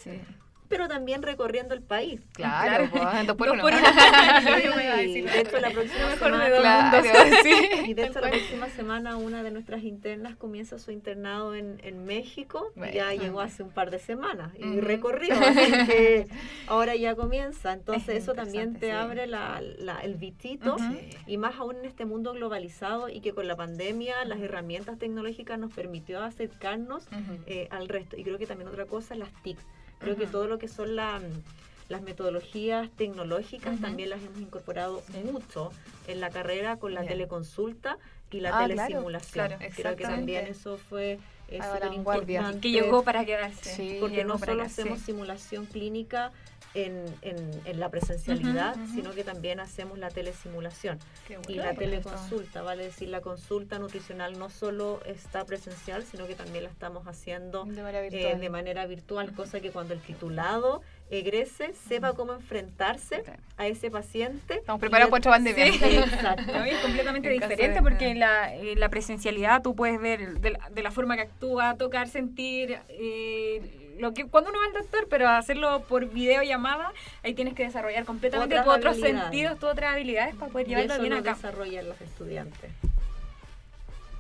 Pero 0.69 0.89
también 0.89 1.23
recorriendo 1.23 1.75
el 1.75 1.83
país. 1.83 2.21
Claro, 2.33 2.89
pues, 2.91 3.27
dos 3.27 3.37
por 3.37 3.51
uno. 3.51 3.65
decir 3.67 5.25
de 5.31 5.41
hecho, 5.41 5.59
la 5.61 5.71
próxima 5.71 6.07
mejor 6.09 6.33
de 6.39 6.45
semana, 6.57 6.91
dos 6.93 7.03
Claro, 7.03 7.37
sí. 7.43 7.55
y 7.87 7.95
de 7.95 8.05
hecho, 8.07 8.21
la 8.21 8.31
próxima 8.31 8.69
semana 8.71 9.17
una 9.17 9.43
de 9.43 9.51
nuestras 9.51 9.83
internas 9.83 10.37
comienza 10.37 10.79
su 10.79 10.91
internado 10.91 11.55
en, 11.55 11.81
en 11.85 12.05
México. 12.05 12.73
Bueno. 12.77 12.93
Ya 12.95 13.13
llegó 13.15 13.41
hace 13.41 13.63
un 13.63 13.71
par 13.71 13.91
de 13.91 13.99
semanas 13.99 14.53
y 14.59 14.65
Ujú. 14.65 14.81
recorrió, 14.81 15.35
así 15.35 15.73
que 15.87 16.27
ahora 16.67 16.95
ya 16.97 17.15
comienza. 17.15 17.73
Entonces 17.73 18.09
Es 18.17 18.23
eso 18.25 18.35
también 18.35 18.75
te 18.75 18.87
sí. 18.87 18.93
abre 18.93 19.27
la, 19.27 19.61
la- 19.79 20.01
el 20.01 20.15
vitito. 20.15 20.75
Ujú. 20.77 20.97
Y 21.27 21.37
más 21.37 21.57
aún 21.57 21.77
en 21.77 21.85
este 21.85 22.05
mundo 22.05 22.33
globalizado 22.33 23.09
y 23.09 23.21
que 23.21 23.33
con 23.33 23.47
la 23.49 23.57
pandemia 23.57 24.25
las 24.25 24.41
herramientas 24.41 24.99
tecnológicas 24.99 25.59
nos 25.59 25.73
permitió 25.73 26.23
acercarnos 26.23 27.07
eh, 27.47 27.69
al 27.71 27.89
resto. 27.89 28.17
Y 28.17 28.25
creo 28.25 28.39
que 28.39 28.47
también 28.47 28.69
otra 28.69 28.87
cosa, 28.87 29.15
las 29.15 29.31
TIC. 29.43 29.59
Creo 30.05 30.17
que 30.17 30.27
todo 30.27 30.47
lo 30.47 30.59
que 30.59 30.69
son 30.69 30.97
la, 30.97 31.19
las 31.89 32.03
metodologías 32.03 32.91
tecnológicas 32.91 33.81
también 33.81 34.11
las 34.11 34.23
hemos 34.23 34.39
incorporado 34.39 35.03
Sí. 35.11 35.19
mucho 35.25 35.73
en 36.07 36.21
la 36.21 36.29
carrera 36.29 36.77
con 36.77 36.93
la 36.93 37.05
teleconsulta 37.05 37.97
y 38.31 38.41
la 38.41 38.51
Ah, 38.51 38.67
claro, 38.67 38.75
telesimulación. 38.75 39.47
claro, 39.49 39.65
Creo 39.75 39.97
que 39.97 40.03
también 40.05 40.47
eso 40.47 40.77
fue 40.77 41.19
la 41.51 41.73
súper 41.75 41.93
importante. 41.93 42.61
Que 42.61 42.71
llegó 42.71 43.03
para 43.03 43.25
quedarse. 43.25 43.75
Sí, 43.75 43.97
porque 44.01 44.25
no 44.25 44.39
solo 44.39 44.63
hacemos 44.63 45.01
simulación 45.01 45.67
clínica 45.67 46.33
en, 46.75 47.05
en, 47.23 47.37
en 47.65 47.81
la 47.81 47.89
presencialidad, 47.89 48.77
sino 48.95 49.13
que 49.13 49.23
también 49.23 49.61
hacemos 49.61 49.97
la 49.99 50.11
telesimulación 50.11 50.99
Qué 51.27 51.39
y 51.49 51.55
la 51.55 51.75
teleconsulta, 51.75 52.63
vale 52.63 52.85
decir, 52.85 53.09
la 53.09 53.21
consulta 53.21 53.79
nutricional 53.79 54.39
no 54.39 54.51
solo 54.51 55.01
está 55.07 55.45
presencial, 55.45 56.05
sino 56.05 56.27
que 56.27 56.35
también 56.35 56.65
la 56.65 56.71
estamos 56.71 57.07
haciendo 57.07 57.65
De 57.65 57.83
manera 57.83 58.05
eh, 58.05 58.11
virtual. 58.11 58.41
de 58.41 58.51
manera 58.51 58.87
virtual, 58.87 59.33
cosa 59.35 59.61
que 59.61 59.71
cuando 59.71 59.95
el 59.95 60.01
titulado 60.01 60.83
egrese 61.19 61.73
sepa 61.89 62.13
cómo 62.15 62.33
enfrentarse 62.35 63.23
Claro. 63.23 63.41
a 63.57 63.67
ese 63.67 63.91
paciente. 63.91 64.55
Estamos 64.55 64.79
y 64.79 64.81
preparados 64.81 65.11
para 65.11 65.19
otra 65.21 65.33
pandemia. 65.33 65.73
Sí. 65.73 65.97
Exacto. 65.99 66.53
¿no? 66.53 66.67
Y 66.67 66.71
es 66.71 66.79
completamente 66.81 67.29
En 67.29 67.35
diferente 67.41 67.75
de- 67.77 67.83
porque 67.83 68.09
en 68.09 68.19
la, 68.21 68.55
en 68.55 68.79
la 68.81 68.89
presencialidad 68.89 69.63
tú 69.63 69.75
puedes 69.75 70.01
ver 70.01 70.41
de 70.41 70.51
la, 70.51 70.69
de 70.71 70.83
la 70.83 70.91
forma 70.91 71.17
que 71.17 71.23
actúa, 71.23 71.75
tocar, 71.77 72.09
sentir, 72.09 72.79
eh, 72.89 73.81
lo 73.99 74.13
que 74.13 74.25
cuando 74.27 74.51
uno 74.51 74.59
va 74.59 74.67
al 74.67 74.73
doctor, 74.73 75.07
pero 75.09 75.29
hacerlo 75.29 75.83
por 75.89 76.07
videollamada, 76.11 76.93
ahí 77.23 77.33
tienes 77.35 77.55
que 77.55 77.63
desarrollar 77.63 78.05
completamente 78.05 78.55
Otras 78.59 78.67
tus 78.67 78.75
otros 78.77 78.97
sentidos, 79.01 79.59
tus 79.61 79.71
otras 79.71 79.93
habilidades 79.93 80.35
para 80.35 80.51
poder 80.51 80.67
Y 80.67 80.71
llevarlo 80.71 80.93
eso 80.95 81.03
bien 81.03 81.15
lo 81.15 81.21
acá. 81.21 81.35
desarrollan 81.35 81.89
los 81.89 82.01
estudiantes. 82.01 82.71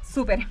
Súper. 0.08 0.46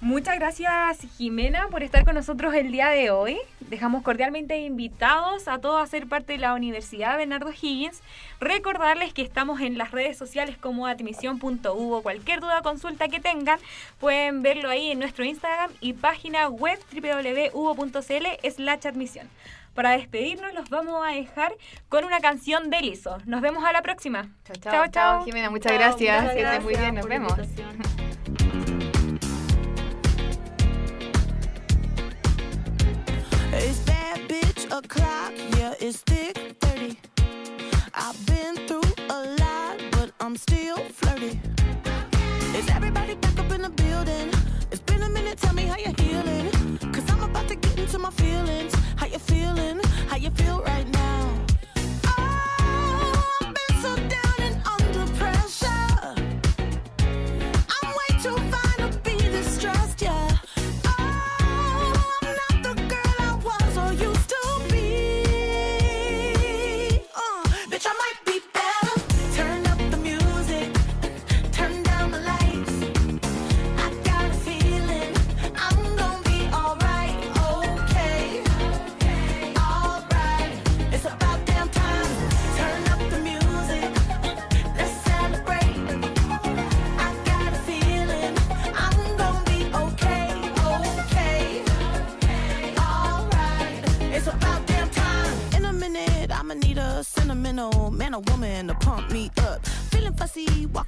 Muchas 0.00 0.36
gracias 0.36 0.98
Jimena 1.16 1.66
por 1.68 1.82
estar 1.82 2.04
con 2.04 2.14
nosotros 2.14 2.54
el 2.54 2.70
día 2.70 2.88
de 2.88 3.10
hoy. 3.10 3.36
Dejamos 3.58 4.04
cordialmente 4.04 4.56
invitados 4.60 5.48
a 5.48 5.58
todos 5.58 5.82
a 5.82 5.86
ser 5.88 6.06
parte 6.06 6.34
de 6.34 6.38
la 6.38 6.54
Universidad 6.54 7.16
Bernardo 7.16 7.50
Higgins. 7.50 8.00
Recordarles 8.38 9.12
que 9.12 9.22
estamos 9.22 9.60
en 9.60 9.76
las 9.76 9.90
redes 9.90 10.16
sociales 10.16 10.56
como 10.56 10.86
admisión.uvo. 10.86 12.02
Cualquier 12.02 12.40
duda 12.40 12.60
o 12.60 12.62
consulta 12.62 13.08
que 13.08 13.18
tengan 13.18 13.58
pueden 13.98 14.40
verlo 14.42 14.70
ahí 14.70 14.92
en 14.92 15.00
nuestro 15.00 15.24
Instagram 15.24 15.72
y 15.80 15.94
página 15.94 16.48
web 16.48 16.78
www.uvo.cl 16.92 18.50
slash 18.50 18.86
admisión. 18.86 19.28
Para 19.74 19.90
despedirnos 19.90 20.54
los 20.54 20.70
vamos 20.70 21.04
a 21.04 21.10
dejar 21.10 21.52
con 21.88 22.04
una 22.04 22.20
canción 22.20 22.70
de 22.70 22.82
Lizo. 22.82 23.18
Nos 23.26 23.40
vemos 23.40 23.64
a 23.64 23.72
la 23.72 23.82
próxima. 23.82 24.28
Chao, 24.44 24.56
Chao, 24.60 24.72
chao, 24.72 24.86
chao. 24.90 25.24
Jimena, 25.24 25.50
muchas 25.50 25.72
Chao, 25.72 25.80
gracias. 25.80 26.22
muchas 26.22 26.36
Que 26.36 26.42
estés 26.42 26.62
muy 26.62 26.76
bien, 26.76 26.94
nos 26.94 27.06
vemos. 27.06 27.32
o'clock, 34.84 35.32
yeah, 35.56 35.74
it's 35.80 35.98
thick 35.98 36.17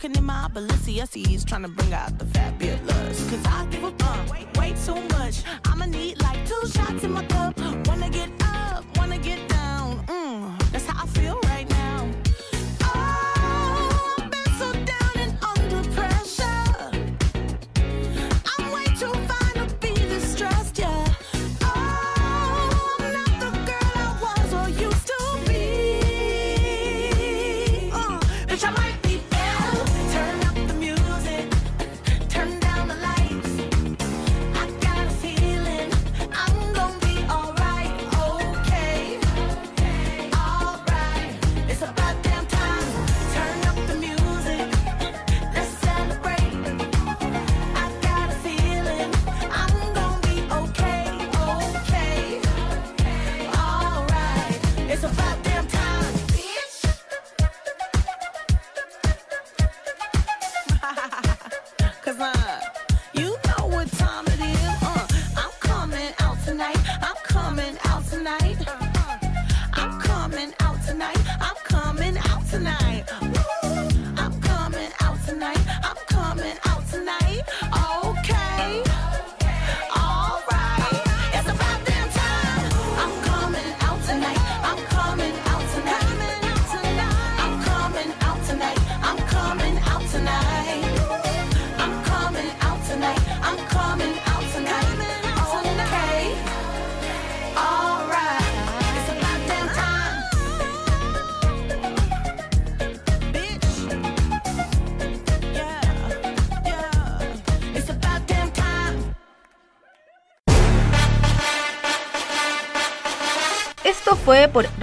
walking 0.03 0.17
in 0.17 0.25
my 0.25 0.49
Balenciennes, 0.55 1.45
trying 1.45 1.63
to 1.63 1.69
bring 1.69 1.93
out 1.93 2.19
the 2.19 2.25
fabulous. 2.27 3.31
Cause 3.31 3.45
I 3.47 3.67
give 3.71 3.85
a 3.85 3.91
fuck 3.93 4.33
way, 4.33 4.47
way 4.57 4.75
too 4.85 4.95
much. 5.19 5.43
I'ma 5.67 5.87
need 5.87 6.23
like 6.23 6.39
two 6.47 6.69
shots 6.69 7.05
in 7.05 7.13
my 7.13 7.25
cup. 7.27 7.59
Wanna 7.87 8.09
get 8.09 8.40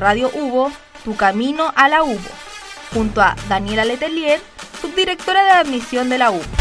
Radio 0.08 0.32
Hubo, 0.34 0.72
Tu 1.04 1.18
Camino 1.18 1.74
a 1.76 1.90
la 1.90 2.02
Hubo, 2.02 2.30
junto 2.94 3.22
a 3.22 3.36
Daniela 3.50 3.84
Letelier, 3.84 4.40
subdirectora 4.82 5.44
de 5.44 5.52
admisión 5.52 6.08
de 6.08 6.18
la 6.18 6.32
Hubo. 6.32 6.57